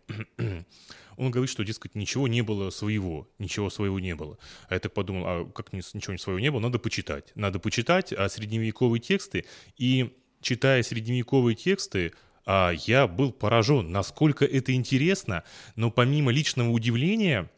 он 1.19 1.31
говорит, 1.31 1.51
что, 1.51 1.63
дескать, 1.63 1.95
ничего 1.95 2.27
не 2.27 2.41
было 2.41 2.69
своего, 2.69 3.27
ничего 3.39 3.69
своего 3.69 3.99
не 3.99 4.15
было. 4.15 4.37
А 4.69 4.73
я 4.73 4.79
так 4.79 4.93
подумал, 4.93 5.23
а 5.27 5.45
как 5.45 5.73
ничего 5.73 6.17
своего 6.17 6.39
не 6.39 6.49
было, 6.49 6.61
надо 6.61 6.79
почитать. 6.79 7.31
Надо 7.35 7.59
почитать 7.59 8.13
а, 8.13 8.29
средневековые 8.29 9.01
тексты, 9.01 9.45
и 9.77 10.15
читая 10.41 10.81
средневековые 10.81 11.55
тексты, 11.55 12.13
а, 12.45 12.71
я 12.71 13.05
был 13.05 13.33
поражен, 13.33 13.91
насколько 13.91 14.45
это 14.45 14.73
интересно, 14.73 15.43
но 15.75 15.91
помимо 15.91 16.31
личного 16.31 16.69
удивления, 16.69 17.51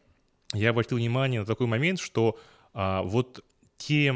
я 0.52 0.70
обратил 0.70 0.98
внимание 0.98 1.40
на 1.40 1.46
такой 1.46 1.68
момент, 1.68 2.00
что 2.00 2.38
а, 2.74 3.02
вот 3.02 3.44
те 3.76 4.14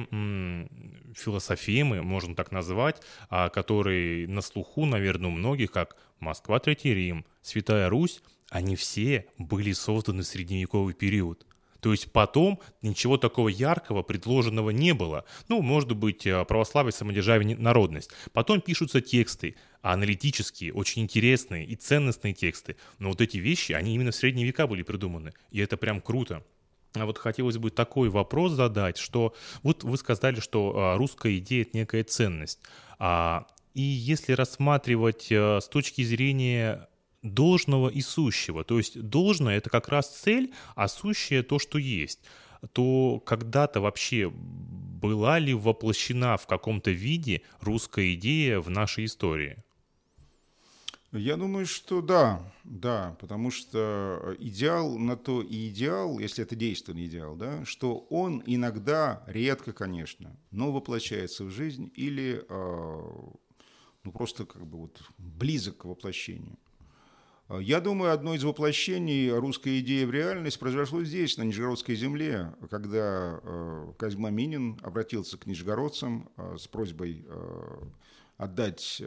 философемы, 1.17 2.03
можно 2.03 2.37
так 2.37 2.53
назвать, 2.53 3.03
а, 3.31 3.49
которые 3.49 4.29
на 4.29 4.41
слуху, 4.41 4.87
наверное, 4.87 5.29
у 5.29 5.33
многих, 5.33 5.73
как 5.73 5.97
Москва, 6.21 6.61
Третий 6.61 6.95
Рим, 6.95 7.25
Святая 7.43 7.89
Русь, 7.89 8.23
они 8.51 8.77
все 8.77 9.27
были 9.39 9.73
созданы 9.73 10.23
в 10.23 10.27
средневековый 10.27 10.95
период. 10.95 11.47
То 11.81 11.93
есть 11.93 12.11
потом 12.11 12.61
ничего 12.83 13.17
такого 13.17 13.49
яркого 13.49 14.03
предложенного 14.03 14.71
не 14.71 14.93
было. 14.93 15.25
Ну, 15.49 15.63
может 15.63 15.95
быть, 15.95 16.27
э, 16.27 16.45
православие, 16.45 16.93
самодержавие, 16.93 17.57
народность. 17.57 18.11
Потом 18.33 18.61
пишутся 18.61 19.01
тексты, 19.01 19.55
аналитические, 19.83 20.73
очень 20.73 21.03
интересные 21.03 21.65
и 21.65 21.77
ценностные 21.77 22.35
тексты. 22.35 22.77
Но 22.99 23.11
вот 23.11 23.21
эти 23.21 23.37
вещи, 23.37 23.73
они 23.73 23.95
именно 23.95 24.11
в 24.11 24.17
средние 24.17 24.47
века 24.47 24.67
были 24.67 24.83
придуманы. 24.83 25.33
И 25.51 25.61
это 25.61 25.77
прям 25.77 26.01
круто. 26.01 26.43
А 26.95 27.05
вот 27.05 27.19
хотелось 27.19 27.59
бы 27.59 27.71
такой 27.71 28.09
вопрос 28.09 28.53
задать, 28.53 28.97
что 28.97 29.35
вот 29.63 29.85
вы 29.85 29.97
сказали, 29.99 30.41
что 30.41 30.73
а, 30.75 30.97
русская 30.97 31.37
идея– 31.39 31.63
это 31.63 31.77
некая 31.77 32.05
ценность. 32.05 32.59
А, 32.99 33.47
и 33.75 33.83
если 33.83 34.33
рассматривать 34.33 35.29
а, 35.31 35.61
с 35.61 35.69
точки 35.69 36.03
зрения 36.03 36.89
должного 37.35 37.89
и 37.89 38.01
сущего. 38.01 38.65
То 38.65 38.79
есть 38.79 39.01
должное— 39.01 39.57
это 39.59 39.71
как 39.71 39.89
раз 39.89 40.09
цель, 40.09 40.53
а 40.75 40.89
сущее— 40.89 41.43
то, 41.45 41.59
что 41.59 41.79
есть 41.79 42.21
то 42.73 43.23
когда-то 43.25 43.81
вообще 43.81 44.31
была 44.31 45.39
ли 45.39 45.55
воплощена 45.55 46.37
в 46.37 46.47
каком-то 46.47 46.91
виде 46.91 47.43
русская 47.61 48.15
идея 48.15 48.61
в 48.61 48.71
нашей 48.71 49.05
истории? 49.05 49.63
Я 51.13 51.37
думаю, 51.37 51.67
что 51.67 52.03
да, 52.03 52.43
да, 52.65 53.17
потому 53.21 53.51
что 53.51 54.37
идеал 54.39 54.99
на 54.99 55.17
то 55.17 55.41
и 55.41 55.69
идеал, 55.69 56.19
если 56.19 56.45
это 56.45 56.57
действенный 56.57 57.07
идеал, 57.07 57.37
да, 57.37 57.65
что 57.65 58.07
он 58.11 58.43
иногда, 58.45 59.23
редко, 59.27 59.73
конечно, 59.73 60.37
но 60.51 60.73
воплощается 60.73 61.45
в 61.45 61.51
жизнь 61.51 61.91
или 61.95 62.45
э, 62.47 63.01
ну, 64.05 64.13
просто 64.13 64.45
как 64.45 64.67
бы 64.67 64.79
вот 64.79 65.01
близок 65.17 65.79
к 65.79 65.85
воплощению. 65.85 66.59
Я 67.49 67.81
думаю, 67.81 68.13
одно 68.13 68.35
из 68.35 68.43
воплощений 68.43 69.31
русской 69.31 69.79
идеи 69.79 70.05
в 70.05 70.11
реальность 70.11 70.59
произошло 70.59 71.05
здесь, 71.05 71.37
на 71.37 71.43
Нижегородской 71.45 71.95
земле, 71.95 72.53
когда 72.69 73.39
э, 73.41 73.93
Козьма 73.97 74.31
Минин 74.31 74.81
обратился 74.83 75.39
к 75.39 75.47
нижегородцам 75.47 76.29
э, 76.37 76.57
с 76.59 76.67
просьбой 76.67 77.25
э, 77.25 77.83
отдать 78.37 79.03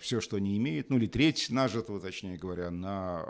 все, 0.00 0.20
что 0.20 0.36
они 0.36 0.58
имеют, 0.58 0.90
ну 0.90 0.98
или 0.98 1.06
треть 1.06 1.48
нажитого, 1.48 2.00
точнее 2.00 2.36
говоря, 2.36 2.70
на 2.70 3.24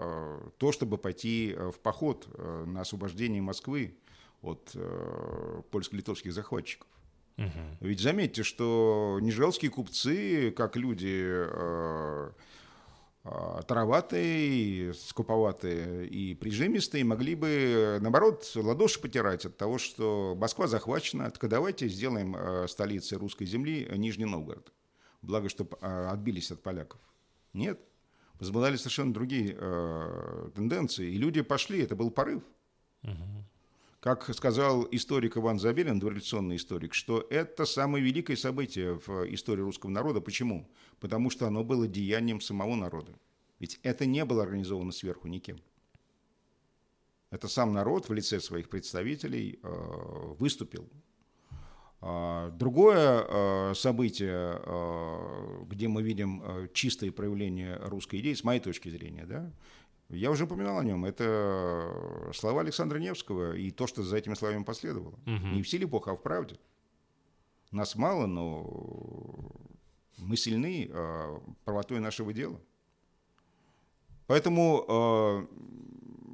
то, 0.59 0.73
чтобы 0.73 0.99
пойти 0.99 1.55
в 1.57 1.79
поход 1.79 2.27
на 2.67 2.81
освобождение 2.81 3.41
Москвы 3.41 3.95
от 4.43 4.75
польско-литовских 5.71 6.33
захватчиков. 6.33 6.89
Угу. 7.37 7.47
Ведь 7.83 8.01
заметьте, 8.01 8.43
что 8.43 9.21
нижегородские 9.23 9.71
купцы, 9.71 10.51
как 10.51 10.75
люди 10.75 11.33
тароватые, 13.23 14.95
скуповатые 14.95 16.07
и 16.07 16.35
прижимистые, 16.35 17.05
могли 17.05 17.35
бы, 17.35 17.99
наоборот, 18.01 18.51
ладоши 18.55 19.01
потирать 19.01 19.45
от 19.45 19.57
того, 19.57 19.79
что 19.79 20.35
Москва 20.39 20.67
захвачена, 20.67 21.31
так 21.31 21.49
давайте 21.51 21.89
сделаем 21.89 22.35
э, 22.37 22.67
столицей 22.69 23.19
русской 23.19 23.45
земли 23.45 23.87
Нижний 23.97 24.25
Новгород 24.25 24.73
благо, 25.23 25.49
что 25.49 25.69
а, 25.81 26.11
отбились 26.11 26.51
от 26.51 26.63
поляков. 26.63 27.01
Нет. 27.53 27.81
Возобладали 28.35 28.77
совершенно 28.77 29.13
другие 29.13 29.57
э, 29.59 30.51
тенденции. 30.55 31.11
И 31.11 31.19
люди 31.19 31.43
пошли, 31.43 31.83
это 31.83 31.97
был 31.97 32.11
порыв. 32.11 32.43
Угу. 33.03 33.38
Как 34.01 34.33
сказал 34.33 34.87
историк 34.93 35.37
Иван 35.37 35.59
Забелин, 35.59 35.99
дореволюционный 35.99 36.55
историк, 36.57 36.95
что 36.95 37.27
это 37.31 37.65
самое 37.65 38.05
великое 38.05 38.37
событие 38.37 38.95
в 38.95 39.35
истории 39.35 39.63
русского 39.63 39.91
народа. 39.91 40.21
Почему? 40.21 40.71
Потому 41.01 41.31
что 41.31 41.49
оно 41.49 41.65
было 41.65 41.89
деянием 41.89 42.41
самого 42.41 42.77
народа. 42.77 43.13
Ведь 43.59 43.81
это 43.83 44.07
не 44.07 44.25
было 44.25 44.45
организовано 44.45 44.93
сверху 44.93 45.27
никем. 45.27 45.59
Это 47.31 47.49
сам 47.49 47.73
народ 47.73 48.09
в 48.09 48.13
лице 48.13 48.39
своих 48.39 48.69
представителей 48.69 49.59
э, 49.63 49.69
выступил 50.39 50.89
а, 52.01 52.51
другое 52.53 53.27
а, 53.27 53.73
событие, 53.75 55.67
где 55.67 55.89
мы 55.89 56.03
видим 56.03 56.69
чистое 56.73 57.11
проявление 57.11 57.77
русской 57.83 58.21
идеи, 58.21 58.35
с 58.35 58.45
моей 58.45 58.61
точки 58.61 58.89
зрения, 58.89 59.27
да, 59.27 59.53
я 60.09 60.31
уже 60.31 60.45
упоминал 60.45 60.79
о 60.79 60.85
нем. 60.85 61.05
Это 61.05 62.31
слова 62.35 62.61
Александра 62.61 62.99
Невского 62.99 63.57
и 63.57 63.71
то, 63.71 63.87
что 63.87 64.03
за 64.03 64.17
этими 64.17 64.35
словами 64.35 64.65
последовало. 64.65 65.15
Угу. 65.27 65.47
Не 65.55 65.63
в 65.63 65.69
силе 65.69 65.87
Бога, 65.87 66.13
а 66.13 66.15
в 66.15 66.23
правде. 66.23 66.59
Нас 67.71 67.97
мало, 67.97 68.27
но 68.27 69.53
мы 70.17 70.37
сильны 70.37 70.91
правотой 71.65 72.01
нашего 72.01 72.33
дела. 72.33 72.59
Поэтому 74.27 75.47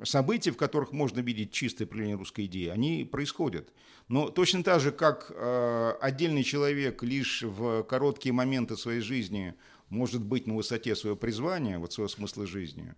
события, 0.05 0.51
в 0.51 0.57
которых 0.57 0.93
можно 0.93 1.21
видеть 1.21 1.53
чистое 1.53 1.87
проявление 1.87 2.17
русской 2.17 2.47
идеи, 2.47 2.69
они 2.69 3.05
происходят. 3.05 3.73
Но 4.09 4.29
точно 4.29 4.63
так 4.63 4.81
же, 4.81 4.93
как 4.93 5.33
э, 5.35 5.93
отдельный 6.01 6.43
человек 6.43 7.03
лишь 7.03 7.43
в 7.43 7.83
короткие 7.85 8.33
моменты 8.33 8.77
своей 8.77 9.01
жизни 9.01 9.55
может 9.89 10.23
быть 10.23 10.47
на 10.47 10.55
высоте 10.55 10.95
своего 10.95 11.17
призвания, 11.17 11.79
вот 11.79 11.93
своего 11.93 12.09
смысла 12.09 12.47
жизни, 12.47 12.91
э, 12.91 12.95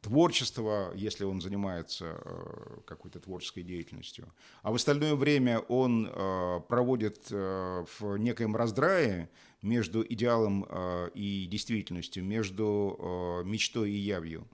творчество, 0.00 0.92
если 0.96 1.24
он 1.24 1.40
занимается 1.40 2.20
э, 2.24 2.80
какой-то 2.86 3.20
творческой 3.20 3.62
деятельностью, 3.62 4.32
а 4.62 4.72
в 4.72 4.74
остальное 4.74 5.14
время 5.14 5.60
он 5.60 6.06
э, 6.06 6.60
проводит 6.68 7.28
э, 7.30 7.84
в 7.98 8.16
некоем 8.16 8.56
раздрае 8.56 9.30
между 9.62 10.04
идеалом 10.04 10.66
э, 10.68 11.10
и 11.14 11.46
действительностью, 11.46 12.24
между 12.24 12.96
э, 12.98 13.48
мечтой 13.48 13.92
и 13.92 13.96
явью, 13.96 14.48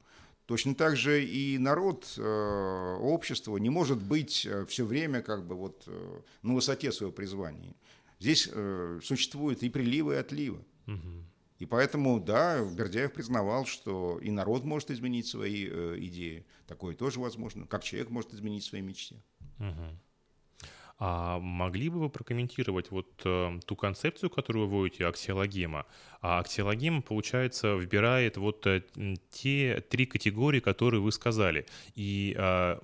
Точно 0.46 0.74
так 0.74 0.96
же 0.96 1.24
и 1.24 1.56
народ, 1.56 2.14
э, 2.18 2.96
общество 3.00 3.56
не 3.56 3.70
может 3.70 4.02
быть 4.02 4.44
э, 4.44 4.66
все 4.66 4.84
время 4.84 5.22
как 5.22 5.46
бы 5.46 5.54
вот 5.54 5.84
э, 5.86 6.20
на 6.42 6.54
высоте 6.54 6.92
своего 6.92 7.12
призвания. 7.12 7.74
Здесь 8.20 8.48
существуют 9.02 9.62
и 9.62 9.68
приливы, 9.68 10.14
и 10.14 10.16
отливы. 10.18 10.64
Угу. 10.86 11.24
И 11.58 11.66
поэтому, 11.66 12.20
да, 12.20 12.64
Бердяев 12.64 13.12
признавал, 13.12 13.64
что 13.64 14.18
и 14.18 14.30
народ 14.30 14.64
может 14.64 14.90
изменить 14.90 15.26
свои 15.26 15.64
идеи. 16.08 16.44
Такое 16.66 16.94
тоже 16.94 17.20
возможно. 17.20 17.66
Как 17.66 17.84
человек 17.84 18.10
может 18.10 18.34
изменить 18.34 18.64
свои 18.64 18.80
мечты. 18.80 19.16
Угу. 19.58 19.98
А 20.98 21.40
могли 21.40 21.88
бы 21.88 22.00
вы 22.00 22.08
прокомментировать 22.08 22.90
вот 22.90 23.20
э, 23.24 23.58
ту 23.66 23.76
концепцию, 23.76 24.30
которую 24.30 24.68
вы 24.68 24.78
вводите, 24.78 25.06
аксиологема? 25.06 25.86
А 26.20 26.38
аксиологема, 26.38 27.02
получается, 27.02 27.74
выбирает 27.74 28.36
вот 28.36 28.64
э, 28.66 28.82
те 29.30 29.80
три 29.90 30.06
категории, 30.06 30.60
которые 30.60 31.00
вы 31.00 31.10
сказали. 31.10 31.66
И 31.96 32.36
э, 32.38 32.78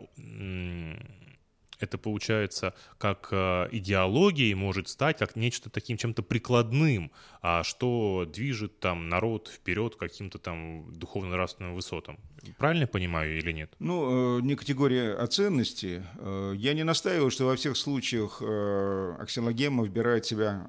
это 1.83 1.99
получается 1.99 2.75
как 2.99 3.29
э, 3.31 3.69
идеологией 3.73 4.55
может 4.55 4.89
стать 4.89 5.19
как 5.19 5.37
нечто 5.37 5.71
таким 5.71 5.97
чем-то 5.97 6.23
прикладным, 6.23 7.11
а 7.43 7.63
что 7.63 8.27
движет 8.33 8.81
там 8.81 9.09
народ 9.09 9.49
вперед 9.49 9.97
каким-то 9.97 10.39
там 10.39 10.93
духовно-нравственным 10.93 11.75
высотам. 11.75 12.19
Правильно 12.59 12.83
я 12.83 12.89
понимаю 12.89 13.39
или 13.39 13.53
нет? 13.53 13.75
Ну, 13.79 14.39
э, 14.39 14.43
не 14.43 14.55
категория, 14.55 15.15
а 15.15 15.27
ценности. 15.27 16.05
Э, 16.19 16.53
я 16.57 16.75
не 16.75 16.85
настаиваю, 16.85 17.31
что 17.31 17.47
во 17.47 17.57
всех 17.57 17.77
случаях 17.77 18.43
аксиологема 18.43 19.83
выбирает 19.83 20.27
себя 20.27 20.69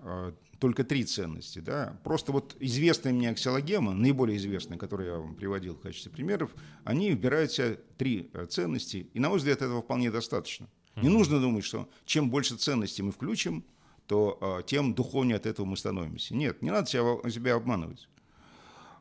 только 0.62 0.84
три 0.84 1.04
ценности. 1.04 1.60
Да? 1.60 2.00
Просто 2.04 2.32
вот 2.32 2.56
известные 2.60 3.13
мне 3.13 3.32
аксиологемы, 3.32 3.93
наиболее 3.93 4.38
известные, 4.38 4.78
которые 4.78 5.10
я 5.10 5.17
вам 5.17 5.34
приводил 5.34 5.76
в 5.76 5.82
качестве 5.82 6.12
примеров, 6.12 6.52
они 6.84 7.10
выбирают 7.10 7.52
себя 7.52 7.78
три 7.97 8.32
ценности, 8.50 9.10
и, 9.13 9.19
на 9.19 9.30
мой 9.30 9.39
взгляд, 9.39 9.63
этого 9.63 9.82
вполне 9.82 10.12
достаточно. 10.12 10.69
Не 10.95 11.10
нужно 11.10 11.39
думать, 11.39 11.63
что 11.63 11.89
чем 12.06 12.30
больше 12.30 12.56
ценностей 12.56 13.01
мы 13.01 13.12
включим, 13.12 13.63
то 14.08 14.38
а, 14.41 14.62
тем 14.62 14.93
духовнее 14.93 15.38
от 15.38 15.45
этого 15.45 15.65
мы 15.65 15.77
становимся. 15.77 16.36
Нет, 16.36 16.62
не 16.62 16.69
надо 16.69 16.89
себя, 16.89 17.30
себя 17.30 17.56
обманывать. 17.56 18.10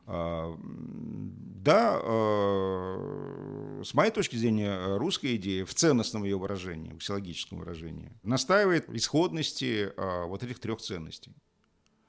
А, 0.05 0.57
да, 0.63 1.99
а, 2.01 3.81
с 3.83 3.93
моей 3.93 4.11
точки 4.11 4.37
зрения, 4.37 4.97
русская 4.97 5.35
идея 5.35 5.65
в 5.65 5.73
ценностном 5.73 6.23
ее 6.23 6.37
выражении, 6.37 6.93
в 6.93 6.99
психологическом 6.99 7.59
выражении, 7.59 8.13
настаивает 8.23 8.89
исходности 8.89 9.91
вот 10.27 10.43
этих 10.43 10.59
трех 10.59 10.79
ценностей. 10.79 11.35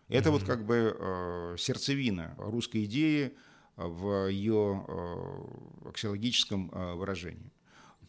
Это 0.08 0.28
mm-hmm. 0.28 0.32
вот 0.32 0.44
как 0.44 0.64
бы 0.64 1.56
сердцевина 1.58 2.34
русской 2.38 2.84
идеи 2.84 3.32
в 3.76 4.28
ее 4.28 4.86
аксиологическом 5.86 6.68
выражении. 6.96 7.50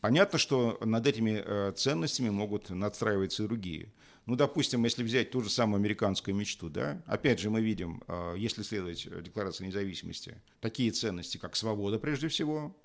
Понятно, 0.04 0.38
что 0.38 0.78
над 0.82 1.08
этими 1.08 1.42
э, 1.46 1.72
ценностями 1.78 2.28
могут 2.28 2.70
надстраиваться 2.70 3.42
и 3.42 3.48
другие. 3.48 3.94
Ну, 4.26 4.36
допустим, 4.36 4.84
если 4.84 5.02
взять 5.02 5.32
ту 5.32 5.40
же 5.40 5.50
самую 5.50 5.78
американскую 5.78 6.36
мечту, 6.36 6.70
да, 6.70 7.02
опять 7.06 7.40
же 7.40 7.50
мы 7.50 7.62
видим, 7.62 8.04
э, 8.10 8.36
если 8.38 8.64
следовать 8.64 9.08
Декларации 9.24 9.66
независимости, 9.66 10.42
такие 10.60 10.92
ценности, 10.92 11.38
как 11.38 11.56
свобода 11.56 12.00
прежде 12.00 12.28
всего, 12.28 12.76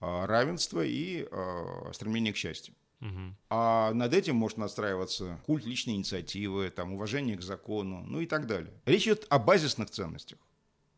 э, 0.00 0.24
равенство 0.24 0.82
и 0.82 1.28
стремление 1.92 2.32
к 2.32 2.38
счастью. 2.38 2.74
Угу. 3.02 3.36
А 3.50 3.92
над 3.92 4.14
этим 4.14 4.36
может 4.36 4.56
настраиваться 4.56 5.38
культ 5.44 5.66
личной 5.66 5.96
инициативы, 5.96 6.70
там, 6.70 6.94
уважение 6.94 7.36
к 7.36 7.42
закону, 7.42 8.02
ну 8.06 8.20
и 8.20 8.26
так 8.26 8.46
далее. 8.46 8.72
Речь 8.86 9.02
идет 9.02 9.26
о 9.28 9.38
базисных 9.38 9.90
ценностях. 9.90 10.38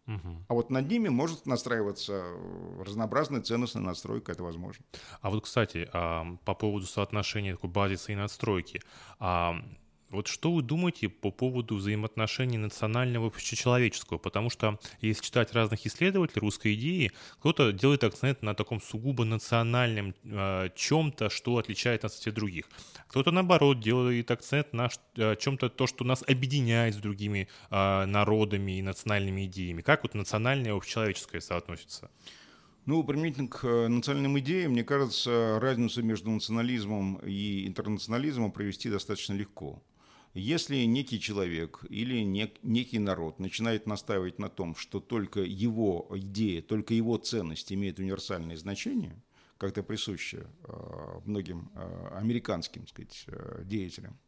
Угу. 0.07 0.45
А 0.49 0.55
вот 0.55 0.71
над 0.71 0.89
ними 0.89 1.09
может 1.09 1.47
настраиваться 1.47 2.13
э, 2.13 2.83
разнообразная 2.85 3.41
ценностная 3.41 3.83
настройка, 3.83 4.33
это 4.33 4.43
возможно. 4.43 4.85
А 5.21 5.31
вот, 5.31 5.45
кстати, 5.45 5.89
по 5.93 6.55
поводу 6.55 6.87
соотношения 6.87 7.55
такой 7.55 7.71
базиса 7.71 8.13
и 8.13 8.15
надстройки. 8.15 8.83
Вот 10.15 10.29
что 10.29 10.53
вы 10.53 10.63
думаете 10.63 11.09
по 11.09 11.33
поводу 11.33 11.75
взаимоотношений 11.75 12.57
национального 12.57 13.25
и 13.25 13.29
общечеловеческого? 13.29 14.19
Потому 14.19 14.49
что 14.49 14.79
если 15.01 15.25
читать 15.25 15.53
разных 15.53 15.85
исследователей 15.87 16.41
русской 16.41 16.75
идеи, 16.75 17.11
кто-то 17.41 17.73
делает 17.73 18.05
акцент 18.05 18.41
на 18.43 18.55
таком 18.55 18.81
сугубо 18.81 19.25
национальном 19.25 20.11
э, 20.11 20.13
а, 20.33 20.69
чем-то, 20.71 21.31
что 21.31 21.59
отличает 21.59 22.05
нас 22.05 22.13
от 22.15 22.21
всех 22.21 22.35
других. 22.35 22.67
Кто-то, 23.09 23.33
наоборот, 23.33 23.81
делает 23.81 24.31
акцент 24.31 24.73
на 24.73 24.89
э, 25.17 25.35
чем-то, 25.37 25.69
то, 25.69 25.89
что 25.89 26.05
нас 26.05 26.23
объединяет 26.29 26.95
с 26.95 26.99
другими 26.99 27.49
э, 27.71 28.05
народами 28.05 28.79
и 28.79 28.83
национальными 28.83 29.47
идеями. 29.47 29.83
Как 29.83 30.05
вот 30.05 30.15
национальное 30.15 30.71
и 30.71 30.77
общечеловеческое 30.77 31.41
соотносится? 31.41 32.09
Ну, 32.87 33.03
применительно 33.03 33.49
к 33.49 33.65
э, 33.65 33.89
национальным 33.89 34.39
идеям, 34.39 34.73
мне 34.73 34.85
кажется, 34.85 35.59
разницу 35.61 36.05
между 36.05 36.31
национализмом 36.31 37.17
и 37.25 37.67
интернационализмом 37.67 38.53
провести 38.53 38.91
достаточно 38.91 39.33
легко. 39.33 39.83
Если 40.35 40.79
некий 40.85 41.21
человек 41.21 41.85
или 41.89 42.21
нек, 42.23 42.59
некий 42.65 42.99
народ 42.99 43.39
начинает 43.39 43.87
настаивать 43.87 44.41
на 44.41 44.49
том, 44.49 44.75
что 44.75 44.99
только 44.99 45.41
его 45.41 46.09
идея, 46.11 46.61
только 46.61 46.93
его 46.93 47.17
ценность 47.19 47.73
имеет 47.73 48.01
универсальное 48.01 48.57
значение, 48.57 49.23
как-то 49.59 49.85
присуще 49.85 50.49
э, 50.65 51.21
многим 51.25 51.71
э, 51.77 52.09
американским 52.17 52.89
сказать, 52.89 53.27
деятелям, 53.63 54.19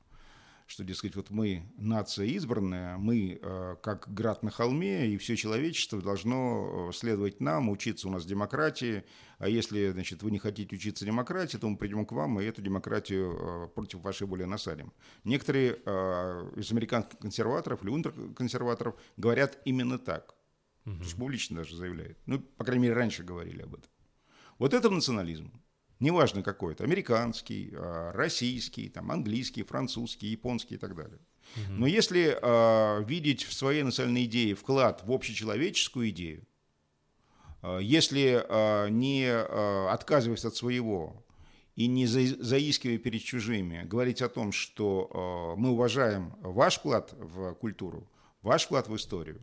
что, 0.66 0.83
дескать, 0.83 1.14
вот 1.14 1.31
мы 1.31 1.72
нация 1.79 2.26
избранная, 2.26 2.96
мы 2.96 3.38
э, 3.40 3.76
как 3.83 4.12
град 4.12 4.42
на 4.42 4.50
холме, 4.50 5.09
и 5.09 5.16
все 5.16 5.37
человечество 5.37 6.02
должно 6.02 6.88
э, 6.90 6.92
следовать 6.92 7.40
нам, 7.40 7.68
учиться 7.68 8.09
у 8.09 8.11
нас 8.11 8.26
демократии, 8.26 9.05
а 9.38 9.48
если, 9.48 9.90
значит, 9.90 10.24
вы 10.24 10.33
не 10.33 10.38
хотите 10.38 10.74
учиться 10.74 11.05
демократии, 11.05 11.57
то 11.57 11.68
мы 11.68 11.76
придем 11.76 12.05
к 12.05 12.11
вам 12.12 12.40
и 12.40 12.44
эту 12.44 12.62
демократию 12.62 13.66
э, 13.66 13.68
против 13.68 14.00
вашей 14.00 14.26
воли 14.26 14.42
насадим. 14.42 14.92
Некоторые 15.24 15.74
из 16.57 16.72
американских 16.72 17.18
консерваторов 17.18 17.83
или 17.83 17.90
ультраконсерваторов 17.90 18.96
говорят 19.16 19.59
именно 19.64 19.98
так. 19.98 20.35
Угу. 20.85 20.96
То 20.96 21.02
есть 21.02 21.16
публично 21.16 21.57
даже 21.57 21.76
заявляют. 21.76 22.18
Ну, 22.26 22.40
по 22.40 22.64
крайней 22.64 22.85
мере, 22.85 22.94
раньше 22.94 23.22
говорили 23.22 23.62
об 23.62 23.74
этом. 23.74 23.90
Вот 24.59 24.74
это 24.74 24.90
национализм 24.90 25.52
неважно 26.00 26.42
какой 26.42 26.72
это, 26.72 26.85
американский, 26.85 27.72
а, 27.74 28.12
российский, 28.12 28.88
там, 28.88 29.11
английский, 29.11 29.62
французский, 29.62 30.28
японский 30.28 30.74
и 30.74 30.78
так 30.78 30.94
далее. 30.94 31.18
Угу. 31.54 31.72
Но 31.72 31.87
если 31.87 32.38
э, 32.40 33.04
видеть 33.04 33.44
в 33.44 33.52
своей 33.52 33.82
национальной 33.82 34.24
идее 34.24 34.54
вклад 34.54 35.02
в 35.04 35.12
общечеловеческую 35.12 36.11
идею, 36.11 36.46
э, 37.62 37.78
если 37.82 38.44
э, 38.46 38.88
не 38.90 39.26
э, 39.26 39.88
отказываясь 39.88 40.44
от 40.44 40.56
своего 40.56 41.24
и 41.76 41.87
не 41.87 42.06
за, 42.06 42.26
заискивая 42.42 42.98
перед 42.98 43.22
чужими, 43.22 43.82
говорить 43.85 44.22
о 44.22 44.28
том, 44.28 44.52
что 44.52 45.54
э, 45.56 45.61
мы 45.61 45.70
уважаем 45.70 46.35
ваш 46.40 46.78
вклад 46.78 47.12
в 47.12 47.54
культуру, 47.54 48.11
ваш 48.42 48.64
вклад 48.64 48.88
в 48.88 48.96
историю, 48.96 49.40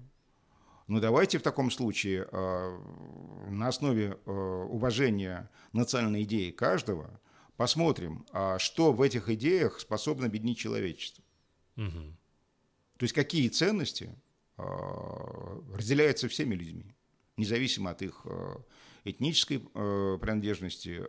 ну 0.87 0.99
давайте 0.99 1.37
в 1.37 1.41
таком 1.41 1.71
случае 1.71 2.27
э, 2.29 2.79
на 3.49 3.67
основе 3.67 4.17
э, 4.25 4.31
уважения 4.31 5.49
национальной 5.71 6.23
идеи 6.23 6.51
каждого 6.51 7.19
посмотрим, 7.55 8.25
а 8.31 8.59
что 8.59 8.91
в 8.91 9.01
этих 9.01 9.29
идеях 9.29 9.79
способно 9.79 10.25
объединить 10.25 10.57
человечество. 10.57 11.23
Угу. 11.77 12.17
То 12.97 13.03
есть 13.03 13.13
какие 13.13 13.47
ценности 13.49 14.15
э, 14.57 14.63
разделяются 15.73 16.27
всеми 16.27 16.55
людьми, 16.55 16.95
независимо 17.37 17.91
от 17.91 18.01
их 18.01 18.25
этнической 19.05 19.59
принадлежности, 19.59 21.03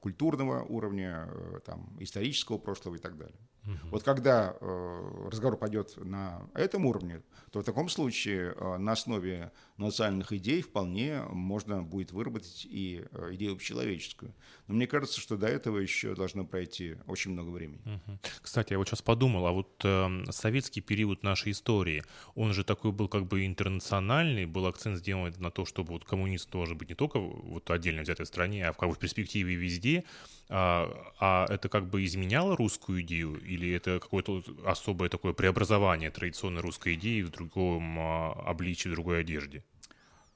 культурного 0.00 0.62
уровня, 0.62 1.28
там, 1.64 1.96
исторического 1.98 2.58
прошлого 2.58 2.94
и 2.94 2.98
так 2.98 3.18
далее. 3.18 3.40
Угу. 3.68 3.88
Вот 3.90 4.02
когда 4.02 4.56
э, 4.60 5.28
разговор 5.30 5.58
пойдет 5.58 5.96
на 5.96 6.48
этом 6.54 6.86
уровне, 6.86 7.22
то 7.52 7.60
в 7.60 7.64
таком 7.64 7.88
случае 7.88 8.54
э, 8.56 8.78
на 8.78 8.92
основе 8.92 9.52
национальных 9.76 10.32
идей 10.32 10.62
вполне 10.62 11.22
можно 11.30 11.82
будет 11.82 12.12
выработать 12.12 12.66
и 12.68 13.04
э, 13.12 13.34
идею 13.34 13.52
общечеловеческую. 13.52 14.34
Но 14.68 14.74
мне 14.74 14.86
кажется, 14.86 15.20
что 15.20 15.36
до 15.36 15.46
этого 15.46 15.78
еще 15.78 16.14
должно 16.14 16.44
пройти 16.44 16.96
очень 17.06 17.32
много 17.32 17.50
времени. 17.50 17.80
Угу. 17.84 18.18
Кстати, 18.40 18.72
я 18.72 18.78
вот 18.78 18.88
сейчас 18.88 19.02
подумал, 19.02 19.46
а 19.46 19.52
вот 19.52 19.82
э, 19.84 20.24
советский 20.30 20.80
период 20.80 21.22
нашей 21.22 21.52
истории, 21.52 22.02
он 22.34 22.54
же 22.54 22.64
такой 22.64 22.92
был 22.92 23.08
как 23.08 23.26
бы 23.26 23.44
интернациональный, 23.44 24.46
был 24.46 24.66
акцент 24.66 24.98
сделан 24.98 25.34
на 25.38 25.50
то, 25.50 25.66
чтобы 25.66 25.92
вот 25.92 26.04
коммунист 26.04 26.50
должен 26.50 26.78
быть 26.78 26.88
не 26.88 26.94
только 26.94 27.18
вот 27.18 27.70
отдельно 27.70 28.02
взятой 28.02 28.24
стране, 28.24 28.66
а 28.66 28.72
в, 28.72 28.76
как 28.78 28.88
бы 28.88 28.94
в 28.94 28.98
перспективе 28.98 29.54
везде. 29.56 30.04
А, 30.50 31.12
а 31.20 31.46
это 31.50 31.68
как 31.68 31.88
бы 31.88 32.04
изменяло 32.04 32.56
русскую 32.56 33.02
идею 33.02 33.38
или 33.40 33.70
это 33.70 34.00
какое-то 34.00 34.42
особое 34.64 35.10
такое 35.10 35.34
преобразование 35.34 36.10
традиционной 36.10 36.62
русской 36.62 36.94
идеи 36.94 37.20
в 37.20 37.30
другом 37.30 37.98
а, 37.98 38.32
обличии, 38.46 38.88
в 38.88 38.92
другой 38.92 39.20
одежде? 39.20 39.62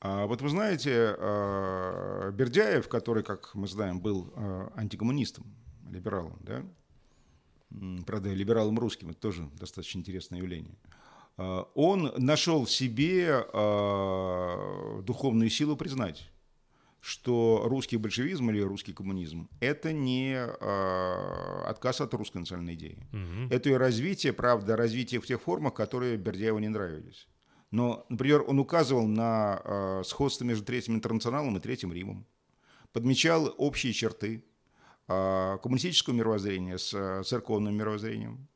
А 0.01 0.27
вот 0.27 0.43
вы 0.43 0.51
знаете, 0.51 1.17
а, 1.19 2.31
Бердяев, 2.31 2.89
который, 2.89 3.23
как 3.23 3.55
мы 3.55 3.67
знаем, 3.67 4.01
был 4.01 4.33
антикоммунистом, 4.77 5.47
либералом, 5.91 6.39
да? 6.43 6.63
Правда, 8.07 8.29
либералом 8.35 8.79
русским, 8.79 9.11
это 9.11 9.21
тоже 9.21 9.49
достаточно 9.59 10.01
интересное 10.01 10.41
явление. 10.41 10.77
Он 11.39 12.13
нашел 12.19 12.67
в 12.67 12.71
себе 12.71 13.47
духовную 15.03 15.49
силу 15.49 15.75
признать, 15.75 16.31
что 17.03 17.63
русский 17.65 17.97
большевизм 17.97 18.49
или 18.51 18.61
русский 18.61 18.93
коммунизм– 18.93 19.49
это 19.61 19.93
не 19.93 20.35
э, 20.35 21.63
отказ 21.65 22.01
от 22.01 22.15
русской 22.15 22.39
национальной 22.39 22.75
идеи. 22.75 22.97
Угу. 23.13 23.53
Это 23.53 23.71
и 23.71 23.73
развитие, 23.73 24.33
правда, 24.33 24.77
развитие 24.77 25.21
в 25.21 25.27
тех 25.27 25.43
формах, 25.43 25.75
которые 25.75 26.17
Бердяеву 26.17 26.61
не 26.61 26.69
нравились. 26.69 27.27
Но, 27.73 28.07
например, 28.09 28.45
он 28.47 28.61
указывал 28.61 29.09
на 29.09 29.61
э, 29.65 30.03
сходство 30.05 30.45
между 30.45 30.65
Третьим 30.65 30.95
интернационалом 30.95 31.57
и 31.57 31.61
Третьим 31.61 31.93
Римом, 31.93 32.25
подмечал 32.93 33.53
общие 33.59 33.93
черты 33.93 34.45
э, 35.09 35.59
коммунистического 35.61 36.15
мировоззрения 36.15 36.79
с 36.79 36.95
э, 36.95 37.25
церковным 37.25 37.75
мировоззрением, 37.75 38.47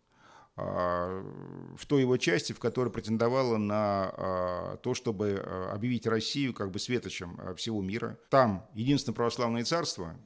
в 0.57 1.85
той 1.87 2.01
его 2.01 2.16
части, 2.16 2.55
в 2.55 2.59
которой 2.59 2.88
претендовала 2.88 3.59
на 3.59 4.11
а, 4.16 4.77
то, 4.79 4.95
чтобы 4.95 5.42
а, 5.45 5.73
объявить 5.75 6.07
Россию 6.07 6.55
как 6.55 6.71
бы 6.71 6.79
светочем 6.79 7.38
всего 7.57 7.83
мира. 7.83 8.19
Там 8.31 8.66
единственное 8.73 9.14
православное 9.14 9.64
царство, 9.64 10.16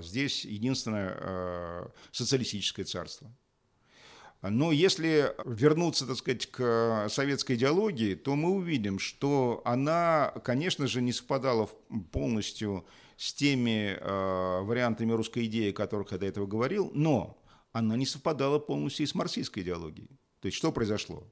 здесь 0.00 0.44
единственное 0.44 1.90
социалистическое 2.12 2.84
царство. 2.84 3.30
Но 4.42 4.72
если 4.72 5.34
вернуться, 5.44 6.06
так 6.06 6.16
сказать, 6.16 6.46
к 6.46 7.08
советской 7.10 7.56
идеологии, 7.56 8.14
то 8.14 8.36
мы 8.36 8.50
увидим, 8.50 8.98
что 8.98 9.60
она, 9.64 10.32
конечно 10.44 10.86
же, 10.86 11.02
не 11.02 11.12
совпадала 11.12 11.68
полностью 12.12 12.86
с 13.16 13.34
теми 13.34 13.98
вариантами 14.64 15.12
русской 15.12 15.44
идеи, 15.44 15.72
о 15.72 15.74
которых 15.74 16.12
я 16.12 16.18
до 16.18 16.26
этого 16.26 16.46
говорил, 16.46 16.90
но 16.94 17.39
она 17.72 17.96
не 17.96 18.06
совпадала 18.06 18.58
полностью 18.58 19.04
и 19.04 19.06
с 19.06 19.14
марксистской 19.14 19.62
идеологией. 19.62 20.08
То 20.40 20.46
есть 20.46 20.56
что 20.56 20.72
произошло? 20.72 21.26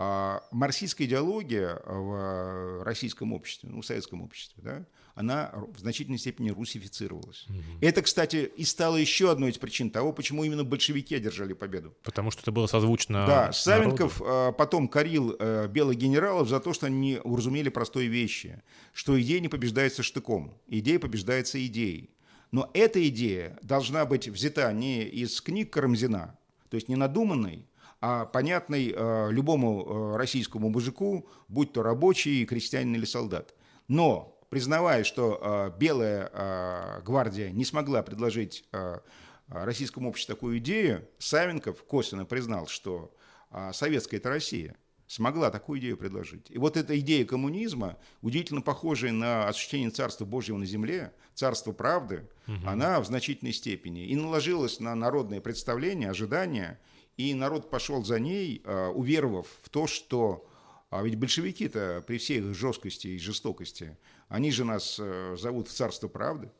А 0.00 0.44
марксистская 0.52 1.08
идеология 1.08 1.82
в 1.84 2.84
российском 2.84 3.32
обществе, 3.32 3.68
ну, 3.68 3.80
в 3.80 3.86
советском 3.86 4.22
обществе, 4.22 4.62
да, 4.62 4.86
она 5.16 5.52
в 5.74 5.80
значительной 5.80 6.18
степени 6.18 6.50
русифицировалась. 6.50 7.46
Угу. 7.48 7.78
Это, 7.80 8.02
кстати, 8.02 8.48
и 8.56 8.64
стало 8.64 8.96
еще 8.96 9.32
одной 9.32 9.50
из 9.50 9.58
причин 9.58 9.90
того, 9.90 10.12
почему 10.12 10.44
именно 10.44 10.62
большевики 10.62 11.16
одержали 11.16 11.52
победу. 11.52 11.96
Потому 12.04 12.30
что 12.30 12.42
это 12.42 12.52
было 12.52 12.68
созвучно 12.68 13.26
Да, 13.26 13.52
Савенков 13.52 14.20
народу. 14.20 14.56
потом 14.56 14.86
корил 14.86 15.34
э, 15.36 15.66
белых 15.66 15.96
генералов 15.96 16.48
за 16.48 16.60
то, 16.60 16.72
что 16.72 16.86
они 16.86 17.18
уразумели 17.24 17.68
простой 17.68 18.06
вещи, 18.06 18.62
что 18.92 19.20
идея 19.20 19.40
не 19.40 19.48
побеждается 19.48 20.04
штыком, 20.04 20.56
идея 20.68 21.00
побеждается 21.00 21.64
идеей. 21.66 22.10
Но 22.50 22.70
эта 22.72 23.06
идея 23.08 23.58
должна 23.62 24.06
быть 24.06 24.28
взята 24.28 24.72
не 24.72 25.02
из 25.04 25.40
книг 25.40 25.72
Карамзина, 25.72 26.38
то 26.70 26.74
есть 26.76 26.88
не 26.88 26.96
надуманной, 26.96 27.68
а 28.00 28.24
понятной 28.26 28.94
э, 28.94 29.28
любому 29.30 29.84
э, 30.14 30.16
российскому 30.16 30.70
мужику, 30.70 31.28
будь 31.48 31.72
то 31.72 31.82
рабочий, 31.82 32.46
крестьянин 32.46 32.94
или 32.94 33.04
солдат. 33.04 33.54
Но, 33.88 34.40
признавая, 34.50 35.04
что 35.04 35.40
э, 35.40 35.78
Белая 35.78 36.30
э, 36.32 37.02
гвардия 37.02 37.50
не 37.50 37.64
смогла 37.64 38.02
предложить 38.02 38.64
э, 38.72 39.00
российскому 39.48 40.10
обществу 40.10 40.34
такую 40.34 40.58
идею, 40.58 41.08
Савенков 41.18 41.82
косвенно 41.84 42.24
признал, 42.24 42.66
что 42.68 43.14
э, 43.50 43.72
советская– 43.72 44.20
это 44.20 44.30
Россия– 44.30 44.76
смогла 45.08 45.50
такую 45.50 45.80
идею 45.80 45.96
предложить. 45.96 46.46
И 46.50 46.58
вот 46.58 46.76
эта 46.76 46.98
идея 47.00 47.24
коммунизма, 47.24 47.98
удивительно 48.22 48.60
похожая 48.60 49.10
на 49.10 49.48
осуществление 49.48 49.90
Царства 49.90 50.24
Божьего 50.24 50.58
на 50.58 50.66
земле, 50.66 51.12
Царство 51.34 51.72
правды, 51.72 52.28
угу. 52.46 52.58
она 52.66 53.00
в 53.00 53.06
значительной 53.06 53.52
степени 53.52 54.06
и 54.06 54.14
наложилась 54.14 54.78
на 54.78 54.94
народное 54.94 55.40
представление, 55.40 56.10
ожидания, 56.10 56.78
и 57.16 57.34
народ 57.34 57.70
пошел 57.70 58.04
за 58.04 58.20
ней, 58.20 58.62
а, 58.64 58.90
уверовав 58.90 59.46
в 59.62 59.70
то, 59.70 59.88
что 59.88 60.44
а 60.90 61.02
ведь 61.02 61.18
большевики-то 61.18 62.02
при 62.06 62.16
всей 62.16 62.38
их 62.38 62.54
жесткости 62.54 63.08
и 63.08 63.18
жестокости, 63.18 63.98
они 64.28 64.50
же 64.50 64.64
нас 64.64 64.96
э, 64.98 65.36
зовут 65.38 65.68
в 65.68 65.72
Царство 65.72 66.08
правды. 66.08 66.50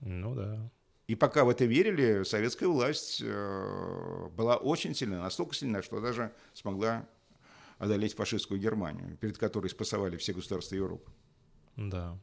Ну 0.00 0.34
да. 0.34 0.70
И 1.06 1.14
пока 1.14 1.44
в 1.44 1.48
это 1.48 1.64
верили, 1.64 2.24
советская 2.24 2.68
власть 2.68 3.20
э, 3.22 4.28
была 4.36 4.56
очень 4.56 4.96
сильна, 4.96 5.22
настолько 5.22 5.54
сильна, 5.54 5.80
что 5.82 6.00
даже 6.00 6.32
смогла 6.54 7.06
одолеть 7.80 8.14
фашистскую 8.14 8.60
Германию, 8.60 9.16
перед 9.16 9.38
которой 9.38 9.68
спасовали 9.68 10.16
все 10.18 10.34
государства 10.34 10.76
Европы. 10.76 11.10
Да. 11.76 12.16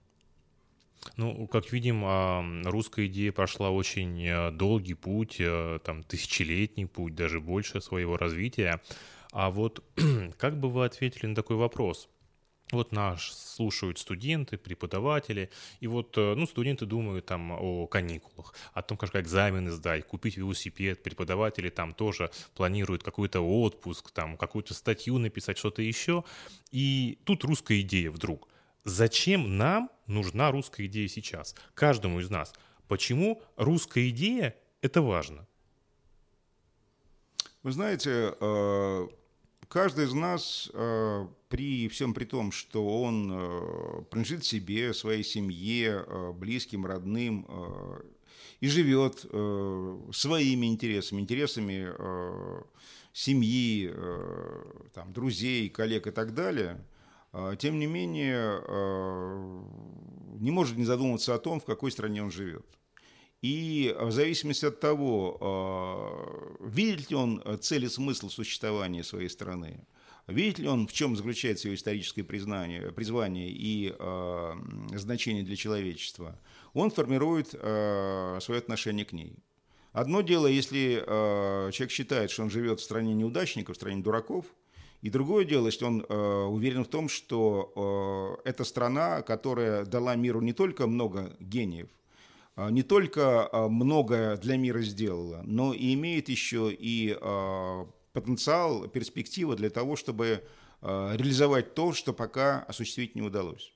Ну, 1.16 1.47
как 1.47 1.72
видим, 1.74 2.03
а, 2.05 2.43
русская 2.66 3.08
идея 3.08 3.32
прошла 3.32 3.72
очень 3.72 4.24
э, 4.24 4.51
долгий 4.51 4.93
путь, 4.93 5.38
э, 5.39 5.80
там, 5.84 6.03
тысячелетний 6.03 6.86
путь, 6.86 7.16
даже 7.16 7.39
больше 7.39 7.82
своего 7.82 8.18
развития. 8.18 8.82
А 9.32 9.49
вот 9.49 9.84
как 10.38 10.60
бы 10.60 10.70
вы 10.70 10.86
ответили 10.86 11.28
на 11.28 11.36
такой 11.36 11.55
вопрос? 11.55 12.08
Вот 12.72 12.91
наш 12.91 13.32
слушают 13.32 13.97
студенты, 13.97 14.57
преподаватели, 14.57 15.49
и 15.80 15.88
вот, 15.88 16.18
э, 16.18 16.34
ну, 16.36 16.45
студенты 16.45 16.86
думают 16.86 17.26
там 17.26 17.51
о 17.51 17.88
каникулах, 17.88 18.53
о 18.74 18.82
том, 18.82 18.97
как 18.97 19.15
экзамены 19.15 19.72
сдать, 19.72 20.05
купить 20.05 20.36
велосипед, 20.36 21.01
преподаватели 21.01 21.70
там 21.70 21.93
тоже 21.93 22.30
планируют 22.55 23.03
какой-то 23.03 23.39
отпуск, 23.39 24.11
там, 24.11 24.36
какую-то 24.36 24.74
статью 24.74 25.18
написать, 25.18 25.57
что-то 25.57 25.82
еще, 25.82 26.26
и 26.72 27.20
тут 27.24 27.45
русская 27.45 27.80
идея 27.82 28.11
вдруг. 28.11 28.49
Зачем 28.84 29.57
нам 29.57 29.89
нужна 30.05 30.51
русская 30.51 30.86
идея 30.88 31.07
сейчас? 31.07 31.55
Каждому 31.74 32.20
из 32.20 32.30
нас. 32.30 32.53
Почему 32.89 33.41
русская 33.55 34.09
идея– 34.09 34.55
это 34.82 35.01
важно? 35.01 35.47
Вы 37.63 37.72
знаете, 37.72 38.36
э, 38.39 39.07
каждый 39.70 40.05
из 40.05 40.13
нас 40.13 40.70
э, 40.74 41.28
при 41.49 41.88
всем 41.88 42.13
при 42.13 42.26
том, 42.26 42.51
что 42.51 43.01
он 43.01 43.32
э, 43.32 44.01
принадлежит 44.09 44.45
себе, 44.45 44.93
своей 44.93 45.24
семье, 45.24 46.03
э, 46.05 46.32
близким, 46.34 46.86
родным 46.86 47.47
и 48.59 48.68
живет 48.68 49.20
своими 49.20 50.65
интересами, 50.65 51.22
интересами 51.22 51.93
семьи, 53.13 53.93
там, 54.95 55.13
друзей, 55.13 55.70
коллег 55.70 56.07
и 56.07 56.11
так 56.11 56.34
далее, 56.34 56.84
тем 57.59 57.78
не 57.78 57.86
менее 57.86 58.59
не 60.39 60.49
может 60.49 60.76
не 60.76 60.86
задумываться 60.86 61.36
о 61.36 61.38
том, 61.38 61.59
в 61.59 61.65
какой 61.65 61.91
стране 61.91 62.24
он 62.24 62.32
живет. 62.32 62.65
И 63.41 63.95
в 63.99 64.11
зависимости 64.11 64.65
от 64.65 64.79
того, 64.79 66.57
видит 66.59 67.11
ли 67.11 67.15
он 67.15 67.43
цель 67.61 67.85
и 67.85 67.89
смысл 67.89 68.29
существования 68.29 69.03
своей 69.03 69.29
страны, 69.29 69.85
Видит 70.27 70.59
ли 70.59 70.67
он, 70.67 70.88
в 70.88 70.93
чем 70.93 71.15
заключается 71.15 71.69
его 71.69 71.75
историческое 71.75 72.23
признание, 72.23 72.91
призвание 72.91 73.49
и 73.49 73.95
э, 73.97 74.53
значение 74.93 75.43
для 75.43 75.55
человечества? 75.55 76.38
Он 76.73 76.91
формирует 76.91 77.51
э, 77.53 78.39
свое 78.41 78.59
отношение 78.59 79.05
к 79.05 79.13
ней. 79.13 79.38
Одно 79.93 80.21
дело, 80.21 80.47
если 80.47 81.01
э, 81.01 81.71
человек 81.71 81.91
считает, 81.91 82.29
что 82.29 82.43
он 82.43 82.49
живет 82.49 82.81
в 82.81 82.83
стране 82.83 83.13
неудачников, 83.13 83.77
в 83.77 83.79
стране 83.79 84.03
дураков, 84.03 84.45
и 85.01 85.09
другое 85.09 85.45
дело, 85.45 85.67
если 85.67 85.85
он 85.85 86.05
э, 86.07 86.43
уверен 86.43 86.83
в 86.83 86.89
том, 86.89 87.07
что 87.07 88.41
э, 88.43 88.49
это 88.49 88.65
страна, 88.65 89.21
которая 89.21 89.85
дала 89.85 90.15
миру 90.15 90.41
не 90.41 90.51
только 90.51 90.88
много 90.88 91.38
гениев, 91.39 91.88
э, 91.88 92.07
не 92.70 92.84
только 92.84 93.49
э, 93.51 93.68
многое 93.68 94.38
для 94.38 94.58
мира 94.58 94.82
сделала, 94.82 95.41
но 95.45 95.74
и 95.74 95.93
имеет 95.93 96.30
еще 96.30 96.74
и 96.74 97.18
э, 97.20 97.86
потенциал, 98.14 98.88
перспектива 98.88 99.55
для 99.55 99.70
того, 99.70 99.95
чтобы 99.95 100.43
реализовать 100.80 101.74
то, 101.74 101.91
что 101.91 102.14
пока 102.14 102.60
осуществить 102.68 103.16
не 103.16 103.24
удалось. 103.24 103.74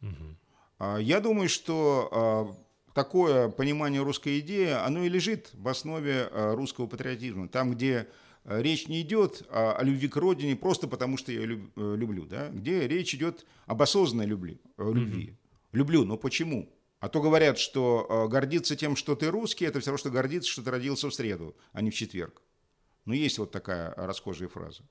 Угу. 0.00 0.98
Я 1.00 1.20
думаю, 1.20 1.48
что 1.48 2.08
а, 2.12 2.56
такое 2.94 3.48
понимание 3.48 4.02
русской 4.02 4.40
идеи, 4.40 4.70
оно 4.70 5.04
и 5.04 5.08
лежит 5.08 5.50
в 5.54 5.68
основе 5.68 6.28
а, 6.30 6.54
русского 6.54 6.86
патриотизма. 6.86 7.48
Там, 7.48 7.72
где 7.72 8.08
речь 8.44 8.88
не 8.88 9.02
идет 9.02 9.46
о 9.50 9.82
любви 9.82 10.08
к 10.08 10.16
родине 10.16 10.56
просто 10.56 10.88
потому, 10.88 11.18
что 11.18 11.30
я 11.30 11.40
э, 11.40 11.44
люблю, 11.76 12.24
да? 12.24 12.48
где 12.48 12.88
речь 12.88 13.14
идет 13.14 13.44
об 13.66 13.82
осознанной 13.82 14.26
любви. 14.26 14.60
Любви. 14.78 15.30
mm 15.30 15.34
Люблю, 15.72 16.04
но 16.04 16.16
почему? 16.16 16.68
А 17.00 17.08
то 17.08 17.20
говорят, 17.20 17.58
что 17.58 18.28
гордиться 18.30 18.76
тем, 18.76 18.94
что 18.94 19.16
ты 19.16 19.30
русский, 19.30 19.64
это 19.64 19.80
все 19.80 19.90
равно, 19.90 19.98
что 19.98 20.10
гордиться, 20.10 20.50
что 20.50 20.62
ты 20.62 20.70
родился 20.70 21.08
в 21.08 21.14
среду, 21.14 21.56
а 21.72 21.82
не 21.82 21.90
в 21.90 21.94
четверг. 21.94 22.42
Ну, 23.06 23.14
есть 23.14 23.38
вот 23.38 23.50
такая 23.50 23.92
расхожая 23.96 24.48
фраза. 24.48 24.84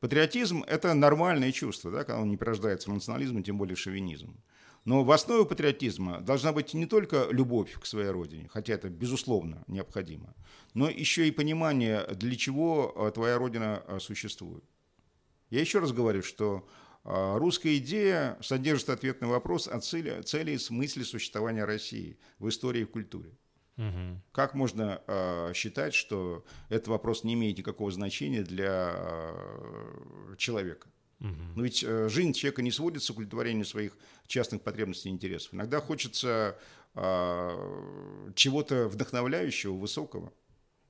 Патриотизм– 0.00 0.64
это 0.66 0.94
нормальное 0.94 1.52
чувство, 1.52 1.90
да, 1.90 2.04
когда 2.04 2.20
он 2.20 2.28
не 2.28 2.36
порождается 2.36 2.90
в 2.90 2.94
национализм, 2.94 3.42
тем 3.42 3.56
более 3.56 3.76
шовинизм. 3.76 4.36
Но 4.84 5.04
в 5.04 5.12
основе 5.12 5.46
патриотизма 5.46 6.20
должна 6.20 6.52
быть 6.52 6.74
не 6.74 6.86
только 6.86 7.28
любовь 7.30 7.78
к 7.80 7.86
своей 7.86 8.10
родине, 8.10 8.48
хотя 8.52 8.74
это, 8.74 8.88
безусловно, 8.88 9.62
необходимо, 9.68 10.34
но 10.74 10.90
еще 10.90 11.28
и 11.28 11.30
понимание, 11.30 12.04
для 12.14 12.34
чего 12.34 12.92
э, 12.94 13.12
твоя 13.12 13.38
родина 13.38 13.84
э, 13.86 14.00
существует. 14.00 14.64
Я 15.50 15.60
еще 15.60 15.78
раз 15.78 15.92
говорю, 15.92 16.22
что 16.22 16.66
э, 16.66 16.81
русская 17.04 17.76
идея 17.78 18.38
содержит 18.40 18.90
ответ 18.90 19.20
на 19.20 19.28
вопрос 19.28 19.68
о 19.68 19.80
цели, 19.80 20.22
цели 20.22 20.52
и 20.52 20.58
смысле 20.58 21.04
существования 21.04 21.64
России 21.64 22.18
в 22.38 22.48
истории 22.48 22.82
и 22.82 22.84
в 22.84 22.90
культуре. 22.90 23.36
Угу. 23.76 24.20
Как 24.32 24.54
можно 24.54 25.02
э, 25.06 25.52
считать, 25.54 25.94
что 25.94 26.44
этот 26.68 26.88
вопрос 26.88 27.24
не 27.24 27.34
имеет 27.34 27.58
никакого 27.58 27.90
значения 27.90 28.42
для 28.42 28.92
э, 28.94 30.34
человека? 30.36 30.88
Угу. 31.20 31.30
Но 31.56 31.62
ведь 31.62 31.82
э, 31.82 32.08
жизнь 32.08 32.34
человека 32.34 32.62
не 32.62 32.70
сводится 32.70 33.12
к 33.12 33.16
удовлетворению 33.16 33.64
своих 33.64 33.96
частных 34.26 34.62
потребностей 34.62 35.08
и 35.08 35.12
интересов. 35.12 35.54
Иногда 35.54 35.80
хочется 35.80 36.58
э, 36.94 38.32
чего-то 38.34 38.88
вдохновляющего, 38.88 39.74
высокого. 39.74 40.32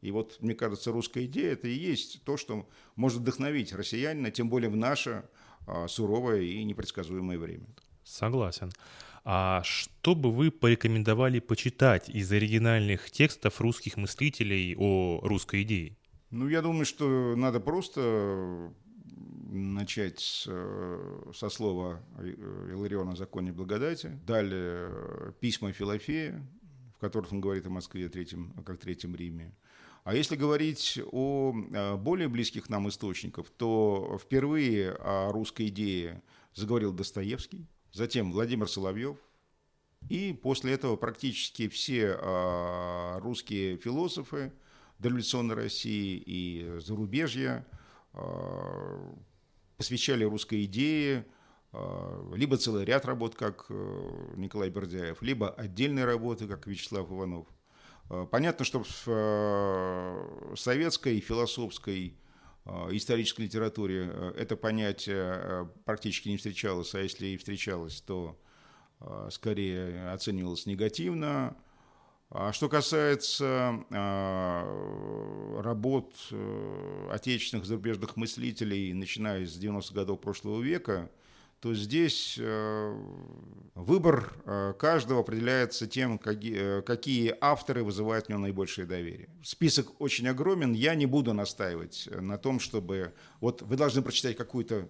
И 0.00 0.10
вот, 0.10 0.38
мне 0.40 0.56
кажется, 0.56 0.90
русская 0.90 1.26
идея– 1.26 1.52
это 1.52 1.68
и 1.68 1.74
есть 1.74 2.24
то, 2.24 2.36
что 2.36 2.68
может 2.96 3.20
вдохновить 3.20 3.72
россиянина, 3.72 4.32
тем 4.32 4.48
более 4.48 4.68
в 4.68 4.76
наше 4.76 5.24
суровое 5.88 6.40
и 6.40 6.64
непредсказуемое 6.64 7.38
время. 7.38 7.66
Согласен. 8.04 8.70
А 9.24 9.62
что 9.62 10.14
бы 10.14 10.32
вы 10.32 10.50
порекомендовали 10.50 11.38
почитать 11.38 12.08
из 12.08 12.32
оригинальных 12.32 13.10
текстов 13.10 13.60
русских 13.60 13.96
мыслителей 13.96 14.74
о 14.76 15.20
русской 15.22 15.62
идее? 15.62 15.96
Ну, 16.30 16.48
я 16.48 16.62
думаю, 16.62 16.84
что 16.84 17.36
надо 17.36 17.60
просто 17.60 18.72
начать 19.52 20.18
с, 20.18 20.44
со 21.34 21.48
слова 21.50 22.00
Илариона 22.18 23.12
о 23.12 23.16
законе 23.16 23.52
благодати, 23.52 24.18
далее 24.26 24.88
э, 24.90 25.32
письма 25.40 25.72
Филофея, 25.72 26.42
в 26.96 26.98
которых 26.98 27.32
он 27.32 27.40
говорит 27.40 27.66
о 27.66 27.70
Москве 27.70 28.08
третьем, 28.08 28.52
как 28.64 28.78
Третьем 28.80 29.14
Риме. 29.14 29.54
А 30.05 30.14
если 30.16 30.34
говорить 30.34 30.98
о 31.12 31.55
э, 31.55 31.96
более 31.96 32.28
близких 32.28 32.68
нам 32.68 32.88
источниках, 32.88 33.48
то 33.50 34.18
впервые 34.20 34.92
о 34.92 35.30
русской 35.30 35.68
идее 35.68 36.22
заговорил 36.55 36.92
Достоевский, 36.92 37.66
затем 37.92 38.32
Владимир 38.32 38.68
Соловьев, 38.68 39.16
и 40.09 40.32
после 40.32 40.72
этого 40.72 40.96
практически 40.96 41.68
все 41.68 42.18
э, 42.20 43.18
русские 43.20 43.76
философы 43.76 44.53
дореволюционной 44.98 45.55
России 45.55 46.20
и 46.26 46.78
зарубежья 46.80 47.64
э, 48.14 49.12
посвящали 49.76 50.24
русской 50.24 50.64
идее 50.64 51.26
либо 52.34 52.59
целый 52.59 52.84
ряд 52.84 53.07
работ, 53.07 53.34
как 53.34 53.70
Николай 54.36 54.68
Бердяев, 54.68 55.22
либо 55.22 55.48
отдельные 55.48 56.05
работы, 56.05 56.46
как 56.46 56.66
Вячеслав 56.66 57.11
Иванов. 57.11 57.46
Э, 58.12 58.26
понятно, 58.30 58.64
что 58.64 58.84
в 58.84 59.04
э, 59.06 60.54
советской 60.56 61.18
философской 61.20 62.16
Э, 62.64 62.88
исторической 62.92 63.42
литературе 63.42 64.32
это 64.36 64.56
понятие 64.56 65.68
практически 65.84 66.28
не 66.28 66.36
встречалось, 66.36 66.94
а 66.94 67.00
если 67.00 67.28
и 67.28 67.36
встречалось, 67.36 68.00
то 68.00 68.38
скорее 69.30 70.12
оценивалось 70.12 70.66
негативно. 70.66 71.56
А 72.30 72.52
что 72.52 72.68
касается 72.68 73.84
работ 75.60 76.14
отечественных 77.10 77.66
зарубежных 77.66 78.16
мыслителей, 78.16 78.92
начиная 78.92 79.44
с 79.44 79.58
90-х 79.58 79.92
годов 79.92 80.20
прошлого 80.20 80.62
века, 80.62 81.10
то 81.62 81.74
здесь 81.74 82.38
э, 82.40 82.96
выбор 83.76 84.32
э, 84.44 84.74
каждого 84.76 85.20
определяется 85.20 85.86
тем, 85.86 86.20
э, 86.24 86.82
какие 86.84 87.36
авторы 87.40 87.84
вызывают 87.84 88.26
в 88.26 88.28
нем 88.30 88.42
наибольшее 88.42 88.84
доверие. 88.84 89.28
Список 89.44 90.00
очень 90.00 90.26
огромен, 90.26 90.72
я 90.72 90.96
не 90.96 91.06
буду 91.06 91.32
настаивать 91.32 92.08
на 92.12 92.36
том, 92.36 92.58
чтобы... 92.58 93.14
Вот 93.40 93.62
вы 93.62 93.76
должны 93.76 94.02
прочитать 94.02 94.36
какую-то 94.36 94.88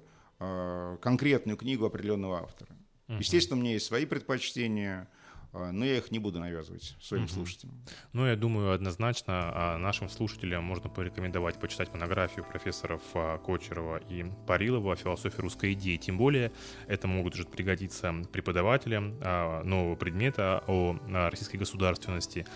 конкретную 1.03 1.57
книгу 1.57 1.85
определенного 1.85 2.41
автора. 2.41 2.71
Естественно, 3.07 3.61
у 3.61 3.63
меня 3.63 3.75
есть 3.75 3.87
свои 3.87 4.07
предпочтения, 4.07 5.09
но 5.53 5.85
я 5.85 5.99
их 5.99 6.11
не 6.11 6.19
буду 6.19 6.41
навязывать 6.41 6.97
своим 7.01 7.25
угу. 7.25 7.33
слушателям. 7.33 7.75
Ну, 8.13 8.27
я 8.27 8.37
думаю, 8.37 8.73
однозначно 8.73 9.53
а, 9.55 9.79
нашим 9.79 10.09
слушателям 10.09 10.65
можно 10.65 10.89
порекомендовать 10.89 11.61
почитать 11.61 11.93
монографию 11.93 12.45
профессоров 12.45 13.03
а, 13.15 13.39
Кочерова 13.39 13.99
и 14.09 14.25
Парилова 14.47 14.97
«Философия 14.97 15.43
русской 15.43 15.75
идеи». 15.75 15.97
Тем 15.99 16.17
более, 16.17 16.53
это 16.87 17.07
могут 17.07 17.35
уже 17.35 17.45
пригодиться 17.45 18.15
преподавателям 18.33 19.19
нового 19.65 19.97
предмета 19.97 20.65
о 20.67 20.97
российской 21.09 21.57
государственности, 21.57 22.47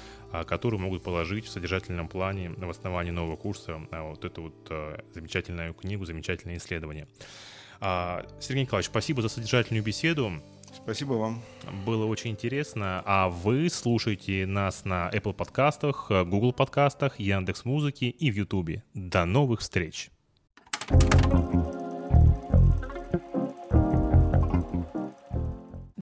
которые 0.46 0.80
могут 0.80 1.02
положить 1.02 1.46
в 1.46 1.50
содержательном 1.50 2.08
плане 2.08 2.50
в 2.50 2.70
основании 2.70 3.10
нового 3.10 3.36
курса 3.36 3.80
вот 3.90 4.24
эту 4.24 4.42
вот 4.42 5.04
замечательную 5.12 5.74
книгу, 5.74 6.04
замечательное 6.04 6.56
исследование. 6.56 7.06
Сергей 8.40 8.62
Николаевич, 8.62 8.86
спасибо 8.86 9.22
за 9.22 9.28
содержательную 9.28 9.84
беседу. 9.84 10.42
Спасибо 10.72 11.14
вам. 11.14 11.42
Было 11.84 12.06
очень 12.06 12.30
интересно. 12.30 13.02
А 13.04 13.28
вы 13.28 13.68
слушаете 13.70 14.46
нас 14.46 14.84
на 14.84 15.10
Apple 15.10 15.34
подкастах, 15.34 16.06
э, 16.10 16.24
Google 16.24 16.52
подкастах, 16.52 17.18
Яндекс 17.18 17.46
Яндекс.Музыке 17.46 18.08
и 18.08 18.30
в 18.30 18.36
Ютубе. 18.36 18.82
До 18.94 19.24
новых 19.24 19.60
встреч! 19.60 20.10
thank 20.88 21.14
you 21.14 21.25